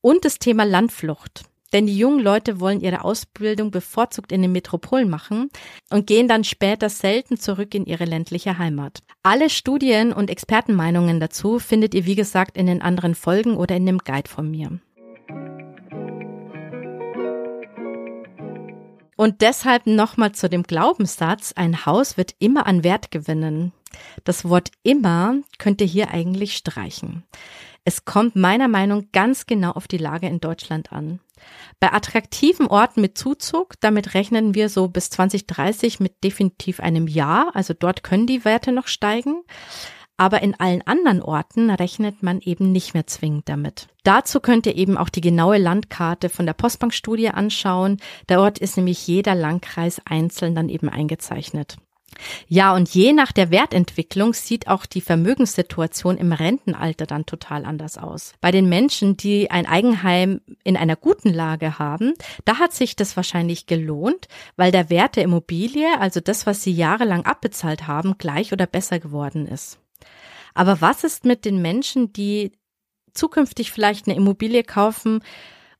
und 0.00 0.24
das 0.24 0.38
Thema 0.38 0.64
Landflucht. 0.64 1.42
Denn 1.72 1.86
die 1.86 1.96
jungen 1.96 2.20
Leute 2.20 2.60
wollen 2.60 2.80
ihre 2.80 3.04
Ausbildung 3.04 3.70
bevorzugt 3.70 4.32
in 4.32 4.42
den 4.42 4.52
Metropolen 4.52 5.08
machen 5.08 5.48
und 5.90 6.06
gehen 6.06 6.28
dann 6.28 6.44
später 6.44 6.88
selten 6.88 7.38
zurück 7.38 7.74
in 7.74 7.86
ihre 7.86 8.04
ländliche 8.04 8.58
Heimat. 8.58 8.98
Alle 9.22 9.48
Studien 9.48 10.12
und 10.12 10.30
Expertenmeinungen 10.30 11.20
dazu 11.20 11.58
findet 11.58 11.94
ihr, 11.94 12.04
wie 12.04 12.14
gesagt, 12.14 12.56
in 12.56 12.66
den 12.66 12.82
anderen 12.82 13.14
Folgen 13.14 13.56
oder 13.56 13.76
in 13.76 13.86
dem 13.86 13.98
Guide 13.98 14.28
von 14.28 14.50
mir. 14.50 14.78
Und 19.16 19.40
deshalb 19.40 19.86
nochmal 19.86 20.32
zu 20.32 20.48
dem 20.48 20.64
Glaubenssatz, 20.64 21.52
ein 21.54 21.86
Haus 21.86 22.16
wird 22.16 22.34
immer 22.40 22.66
an 22.66 22.82
Wert 22.82 23.10
gewinnen. 23.10 23.72
Das 24.24 24.48
Wort 24.48 24.70
immer 24.82 25.36
könnt 25.58 25.80
ihr 25.80 25.86
hier 25.86 26.10
eigentlich 26.10 26.56
streichen. 26.56 27.22
Es 27.84 28.04
kommt 28.04 28.36
meiner 28.36 28.68
Meinung 28.68 29.08
ganz 29.12 29.46
genau 29.46 29.72
auf 29.72 29.86
die 29.86 29.98
Lage 29.98 30.26
in 30.26 30.40
Deutschland 30.40 30.92
an. 30.92 31.20
Bei 31.80 31.92
attraktiven 31.92 32.66
Orten 32.68 33.00
mit 33.00 33.18
Zuzug, 33.18 33.74
damit 33.80 34.14
rechnen 34.14 34.54
wir 34.54 34.68
so 34.68 34.88
bis 34.88 35.10
2030 35.10 36.00
mit 36.00 36.22
definitiv 36.22 36.80
einem 36.80 37.08
Jahr, 37.08 37.50
also 37.54 37.74
dort 37.74 38.02
können 38.02 38.26
die 38.26 38.44
Werte 38.44 38.72
noch 38.72 38.86
steigen. 38.86 39.42
aber 40.18 40.42
in 40.42 40.54
allen 40.60 40.82
anderen 40.82 41.20
Orten 41.20 41.68
rechnet 41.70 42.22
man 42.22 42.40
eben 42.40 42.70
nicht 42.70 42.94
mehr 42.94 43.08
zwingend 43.08 43.48
damit. 43.48 43.88
Dazu 44.04 44.38
könnt 44.38 44.66
ihr 44.66 44.76
eben 44.76 44.96
auch 44.96 45.08
die 45.08 45.20
genaue 45.20 45.58
Landkarte 45.58 46.28
von 46.28 46.46
der 46.46 46.52
Postbankstudie 46.52 47.30
anschauen. 47.30 47.96
Der 48.28 48.40
Ort 48.40 48.58
ist 48.58 48.76
nämlich 48.76 49.04
jeder 49.08 49.34
Landkreis 49.34 50.00
einzeln 50.04 50.54
dann 50.54 50.68
eben 50.68 50.88
eingezeichnet. 50.88 51.76
Ja, 52.48 52.74
und 52.74 52.88
je 52.94 53.12
nach 53.12 53.32
der 53.32 53.50
Wertentwicklung 53.50 54.34
sieht 54.34 54.68
auch 54.68 54.86
die 54.86 55.00
Vermögenssituation 55.00 56.18
im 56.18 56.32
Rentenalter 56.32 57.06
dann 57.06 57.26
total 57.26 57.64
anders 57.64 57.98
aus. 57.98 58.34
Bei 58.40 58.50
den 58.50 58.68
Menschen, 58.68 59.16
die 59.16 59.50
ein 59.50 59.66
Eigenheim 59.66 60.40
in 60.64 60.76
einer 60.76 60.96
guten 60.96 61.30
Lage 61.30 61.78
haben, 61.78 62.14
da 62.44 62.58
hat 62.58 62.72
sich 62.72 62.96
das 62.96 63.16
wahrscheinlich 63.16 63.66
gelohnt, 63.66 64.28
weil 64.56 64.72
der 64.72 64.90
Wert 64.90 65.16
der 65.16 65.24
Immobilie, 65.24 65.98
also 65.98 66.20
das, 66.20 66.46
was 66.46 66.62
sie 66.62 66.72
jahrelang 66.72 67.24
abbezahlt 67.24 67.86
haben, 67.86 68.18
gleich 68.18 68.52
oder 68.52 68.66
besser 68.66 68.98
geworden 68.98 69.46
ist. 69.46 69.78
Aber 70.54 70.80
was 70.80 71.04
ist 71.04 71.24
mit 71.24 71.44
den 71.44 71.62
Menschen, 71.62 72.12
die 72.12 72.52
zukünftig 73.14 73.70
vielleicht 73.70 74.06
eine 74.06 74.16
Immobilie 74.16 74.64
kaufen 74.64 75.22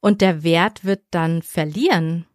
und 0.01 0.21
der 0.21 0.42
Wert 0.42 0.85
wird 0.85 1.03
dann 1.11 1.42
verlieren? 1.42 2.27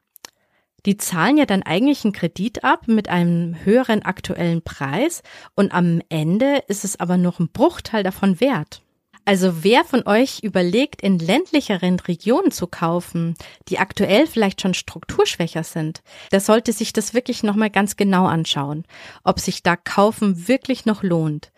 Die 0.86 0.98
zahlen 0.98 1.38
ja 1.38 1.46
dann 1.46 1.64
eigentlich 1.64 2.06
einen 2.06 2.14
Kredit 2.14 2.64
ab 2.64 2.88
mit 2.88 3.10
einem 3.10 3.56
höheren 3.66 4.04
aktuellen 4.04 4.62
Preis 4.62 5.22
und 5.56 5.74
am 5.74 6.02
Ende 6.10 6.64
ist 6.68 6.86
es 6.86 7.00
aber 7.00 7.18
noch 7.18 7.40
ein 7.40 7.50
Bruchteil 7.50 8.04
davon 8.04 8.40
wert. 8.40 8.82
Also 9.28 9.66
wer 9.66 9.84
von 9.84 10.08
euch 10.08 10.40
überlegt, 10.42 11.02
in 11.02 11.20
ländlicheren 11.20 12.00
Regionen 12.00 12.52
zu 12.52 12.66
kaufen, 12.66 13.36
die 13.68 13.78
aktuell 13.78 14.26
vielleicht 14.26 14.62
schon 14.62 14.74
strukturschwächer 14.74 15.66
sind, 15.66 16.02
der 16.32 16.40
sollte 16.40 16.72
sich 16.72 16.94
das 16.94 17.14
wirklich 17.14 17.44
nochmal 17.44 17.70
ganz 17.70 17.98
genau 17.98 18.26
anschauen, 18.26 18.86
ob 19.26 19.42
sich 19.42 19.64
da 19.64 19.76
kaufen 19.76 20.48
wirklich 20.48 20.86
noch 20.86 21.04
lohnt. 21.04 21.52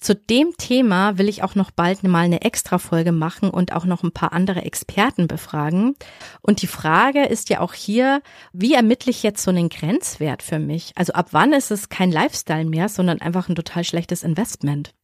Zu 0.00 0.14
dem 0.14 0.56
Thema 0.56 1.18
will 1.18 1.28
ich 1.28 1.42
auch 1.42 1.54
noch 1.54 1.70
bald 1.70 2.02
mal 2.04 2.24
eine 2.24 2.40
Extra-Folge 2.40 3.12
machen 3.12 3.50
und 3.50 3.74
auch 3.74 3.84
noch 3.84 4.02
ein 4.02 4.12
paar 4.12 4.32
andere 4.32 4.62
Experten 4.62 5.28
befragen. 5.28 5.94
Und 6.40 6.62
die 6.62 6.66
Frage 6.66 7.26
ist 7.26 7.50
ja 7.50 7.60
auch 7.60 7.74
hier, 7.74 8.22
wie 8.54 8.72
ermittle 8.72 9.10
ich 9.10 9.22
jetzt 9.22 9.42
so 9.42 9.50
einen 9.50 9.68
Grenzwert 9.68 10.42
für 10.42 10.58
mich? 10.58 10.92
Also 10.96 11.12
ab 11.12 11.28
wann 11.32 11.52
ist 11.52 11.70
es 11.70 11.90
kein 11.90 12.10
Lifestyle 12.10 12.64
mehr, 12.64 12.88
sondern 12.88 13.20
einfach 13.20 13.50
ein 13.50 13.54
total 13.54 13.84
schlechtes 13.84 14.22
Investment? 14.22 14.94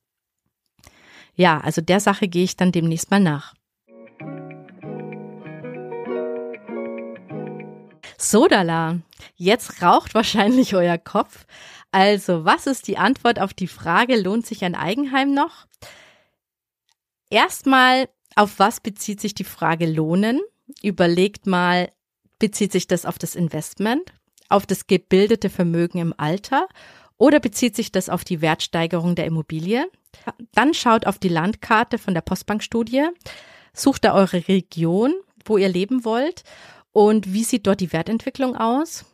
Ja, 1.35 1.61
also 1.61 1.82
der 1.82 2.00
Sache 2.00 2.26
gehe 2.26 2.44
ich 2.44 2.56
dann 2.56 2.72
demnächst 2.72 3.11
mal 3.11 3.20
nach. 3.20 3.52
Sodala, 8.16 9.00
jetzt 9.35 9.82
raucht 9.82 10.14
wahrscheinlich 10.14 10.74
euer 10.74 10.96
Kopf. 10.96 11.44
Also, 11.96 12.44
was 12.44 12.66
ist 12.66 12.88
die 12.88 12.98
Antwort 12.98 13.40
auf 13.40 13.54
die 13.54 13.68
Frage, 13.68 14.20
lohnt 14.20 14.44
sich 14.44 14.66
ein 14.66 14.74
Eigenheim 14.74 15.32
noch? 15.32 15.64
Erstmal, 17.30 18.11
auf 18.35 18.59
was 18.59 18.80
bezieht 18.80 19.18
sich 19.18 19.32
die 19.32 19.44
Frage 19.44 19.87
lohnen? 19.87 20.42
Überlegt 20.82 21.46
mal, 21.46 21.90
bezieht 22.38 22.70
sich 22.70 22.87
das 22.87 23.06
auf 23.06 23.18
das 23.18 23.35
Investment, 23.35 24.12
auf 24.50 24.66
das 24.66 24.87
gebildete 24.87 25.48
Vermögen 25.48 25.96
im 25.96 26.12
Alter 26.18 26.68
oder 27.16 27.40
bezieht 27.40 27.74
sich 27.74 27.92
das 27.92 28.11
auf 28.11 28.24
die 28.24 28.42
Wertsteigerung 28.42 29.14
der 29.14 29.24
Immobilie? 29.24 29.90
Dann 30.52 30.74
schaut 30.74 31.06
auf 31.06 31.18
die 31.18 31.30
Landkarte 31.30 31.96
von 31.96 32.12
der 32.12 32.20
Postbankstudie, 32.20 33.09
sucht 33.72 34.04
da 34.04 34.12
eure 34.12 34.46
Region, 34.48 35.14
wo 35.46 35.56
ihr 35.56 35.70
leben 35.70 36.04
wollt 36.04 36.42
und 36.92 37.32
wie 37.32 37.44
sieht 37.44 37.66
dort 37.66 37.80
die 37.80 37.94
Wertentwicklung 37.94 38.54
aus? 38.54 39.06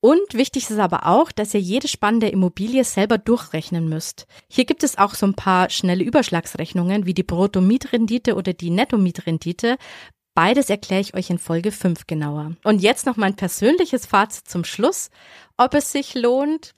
Und 0.00 0.34
wichtig 0.34 0.70
ist 0.70 0.78
aber 0.78 1.06
auch, 1.06 1.32
dass 1.32 1.54
ihr 1.54 1.60
jede 1.60 1.88
spannende 1.88 2.28
Immobilie 2.28 2.84
selber 2.84 3.18
durchrechnen 3.18 3.88
müsst. 3.88 4.26
Hier 4.48 4.64
gibt 4.64 4.84
es 4.84 4.96
auch 4.96 5.14
so 5.14 5.26
ein 5.26 5.34
paar 5.34 5.70
schnelle 5.70 6.04
Überschlagsrechnungen 6.04 7.04
wie 7.04 7.14
die 7.14 7.24
Brutto-Mietrendite 7.24 8.36
oder 8.36 8.52
die 8.52 8.70
Netto-Mietrendite. 8.70 9.76
Beides 10.34 10.70
erkläre 10.70 11.00
ich 11.00 11.14
euch 11.14 11.30
in 11.30 11.38
Folge 11.38 11.72
5 11.72 12.06
genauer. 12.06 12.52
Und 12.62 12.80
jetzt 12.80 13.06
noch 13.06 13.16
mein 13.16 13.34
persönliches 13.34 14.06
Fazit 14.06 14.46
zum 14.46 14.62
Schluss, 14.62 15.10
ob 15.56 15.74
es 15.74 15.90
sich 15.90 16.14
lohnt. 16.14 16.76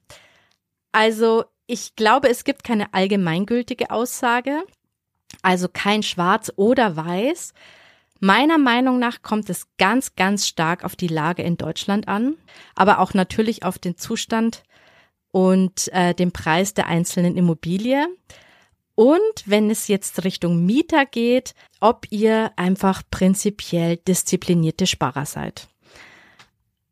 Also, 0.92 1.44
ich 1.66 1.94
glaube, 1.94 2.30
es 2.30 2.44
gibt 2.44 2.64
keine 2.64 2.94
allgemeingültige 2.94 3.90
Aussage, 3.90 4.62
also 5.42 5.68
kein 5.70 6.02
Schwarz 6.02 6.50
oder 6.56 6.96
Weiß. 6.96 7.52
Meiner 8.20 8.58
Meinung 8.58 8.98
nach 8.98 9.22
kommt 9.22 9.48
es 9.48 9.66
ganz, 9.78 10.14
ganz 10.14 10.46
stark 10.46 10.84
auf 10.84 10.94
die 10.94 11.08
Lage 11.08 11.42
in 11.42 11.56
Deutschland 11.56 12.06
an, 12.06 12.36
aber 12.74 12.98
auch 12.98 13.14
natürlich 13.14 13.64
auf 13.64 13.78
den 13.78 13.96
Zustand 13.96 14.62
und 15.32 15.88
äh, 15.94 16.14
den 16.14 16.30
Preis 16.30 16.74
der 16.74 16.86
einzelnen 16.86 17.38
Immobilie. 17.38 18.06
Und 18.94 19.20
wenn 19.46 19.70
es 19.70 19.88
jetzt 19.88 20.22
Richtung 20.24 20.66
Mieter 20.66 21.06
geht, 21.06 21.54
ob 21.80 22.06
ihr 22.10 22.52
einfach 22.56 23.02
prinzipiell 23.10 23.96
disziplinierte 23.96 24.86
Sparer 24.86 25.24
seid. 25.24 25.68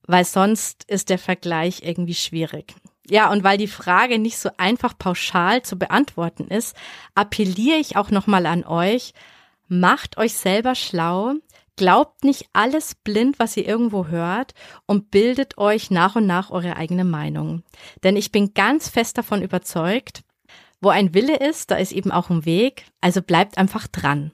Weil 0.06 0.24
sonst 0.24 0.84
ist 0.84 1.10
der 1.10 1.18
Vergleich 1.18 1.82
irgendwie 1.82 2.14
schwierig. 2.14 2.74
Ja, 3.10 3.30
und 3.30 3.44
weil 3.44 3.58
die 3.58 3.68
Frage 3.68 4.18
nicht 4.18 4.38
so 4.38 4.48
einfach 4.56 4.96
pauschal 4.96 5.60
zu 5.60 5.76
beantworten 5.76 6.48
ist, 6.48 6.74
appelliere 7.14 7.76
ich 7.76 7.96
auch 7.96 8.10
nochmal 8.10 8.46
an 8.46 8.64
euch, 8.64 9.12
Macht 9.70 10.16
euch 10.16 10.32
selber 10.32 10.74
schlau, 10.74 11.34
glaubt 11.76 12.24
nicht 12.24 12.48
alles 12.54 12.94
blind, 12.94 13.38
was 13.38 13.54
ihr 13.54 13.68
irgendwo 13.68 14.06
hört 14.06 14.54
und 14.86 15.10
bildet 15.10 15.58
euch 15.58 15.90
nach 15.90 16.16
und 16.16 16.26
nach 16.26 16.50
eure 16.50 16.76
eigene 16.76 17.04
Meinung. 17.04 17.62
Denn 18.02 18.16
ich 18.16 18.32
bin 18.32 18.54
ganz 18.54 18.88
fest 18.88 19.18
davon 19.18 19.42
überzeugt, 19.42 20.22
wo 20.80 20.88
ein 20.88 21.12
Wille 21.12 21.36
ist, 21.36 21.70
da 21.70 21.76
ist 21.76 21.92
eben 21.92 22.10
auch 22.10 22.30
ein 22.30 22.46
Weg, 22.46 22.86
also 23.02 23.20
bleibt 23.20 23.58
einfach 23.58 23.86
dran. 23.88 24.32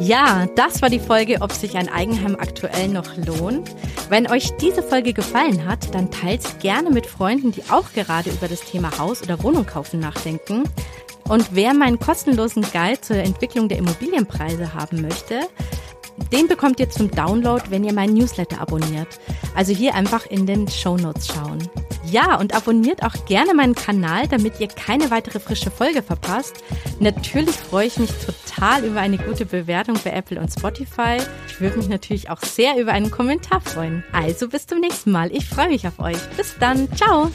Ja, 0.00 0.46
das 0.56 0.82
war 0.82 0.90
die 0.90 0.98
Folge, 0.98 1.40
ob 1.40 1.52
sich 1.52 1.78
ein 1.78 1.88
Eigenheim 1.88 2.36
aktuell 2.38 2.88
noch 2.88 3.16
lohnt. 3.16 3.70
Wenn 4.10 4.30
euch 4.30 4.54
diese 4.58 4.82
Folge 4.82 5.14
gefallen 5.14 5.64
hat, 5.64 5.94
dann 5.94 6.10
teilt 6.10 6.60
gerne 6.60 6.90
mit 6.90 7.06
Freunden, 7.06 7.52
die 7.52 7.62
auch 7.70 7.92
gerade 7.94 8.28
über 8.28 8.48
das 8.48 8.60
Thema 8.60 8.98
Haus 8.98 9.22
oder 9.22 9.42
Wohnung 9.42 9.64
kaufen 9.64 10.00
nachdenken. 10.00 10.64
Und 11.28 11.48
wer 11.52 11.74
meinen 11.74 11.98
kostenlosen 11.98 12.62
Guide 12.72 13.00
zur 13.00 13.16
Entwicklung 13.16 13.68
der 13.68 13.78
Immobilienpreise 13.78 14.74
haben 14.74 15.00
möchte, 15.00 15.40
den 16.32 16.46
bekommt 16.48 16.78
ihr 16.80 16.90
zum 16.90 17.10
Download, 17.10 17.62
wenn 17.70 17.84
ihr 17.84 17.92
meinen 17.92 18.14
Newsletter 18.14 18.60
abonniert. 18.60 19.08
Also 19.54 19.72
hier 19.72 19.94
einfach 19.94 20.26
in 20.26 20.46
den 20.46 20.68
Show 20.68 20.96
Notes 20.96 21.28
schauen. 21.28 21.58
Ja, 22.10 22.38
und 22.38 22.54
abonniert 22.54 23.02
auch 23.02 23.24
gerne 23.26 23.54
meinen 23.54 23.74
Kanal, 23.74 24.28
damit 24.28 24.60
ihr 24.60 24.68
keine 24.68 25.10
weitere 25.10 25.40
frische 25.40 25.70
Folge 25.70 26.02
verpasst. 26.02 26.62
Natürlich 27.00 27.56
freue 27.56 27.86
ich 27.86 27.98
mich 27.98 28.10
total 28.10 28.84
über 28.84 29.00
eine 29.00 29.18
gute 29.18 29.46
Bewertung 29.46 29.98
bei 30.04 30.10
Apple 30.10 30.38
und 30.38 30.52
Spotify. 30.52 31.16
Ich 31.48 31.60
würde 31.60 31.78
mich 31.78 31.88
natürlich 31.88 32.30
auch 32.30 32.40
sehr 32.40 32.76
über 32.76 32.92
einen 32.92 33.10
Kommentar 33.10 33.60
freuen. 33.60 34.04
Also 34.12 34.48
bis 34.48 34.66
zum 34.66 34.80
nächsten 34.80 35.10
Mal. 35.10 35.32
Ich 35.32 35.46
freue 35.46 35.68
mich 35.68 35.88
auf 35.88 35.98
euch. 35.98 36.18
Bis 36.36 36.54
dann. 36.60 36.88
Ciao. 36.94 37.30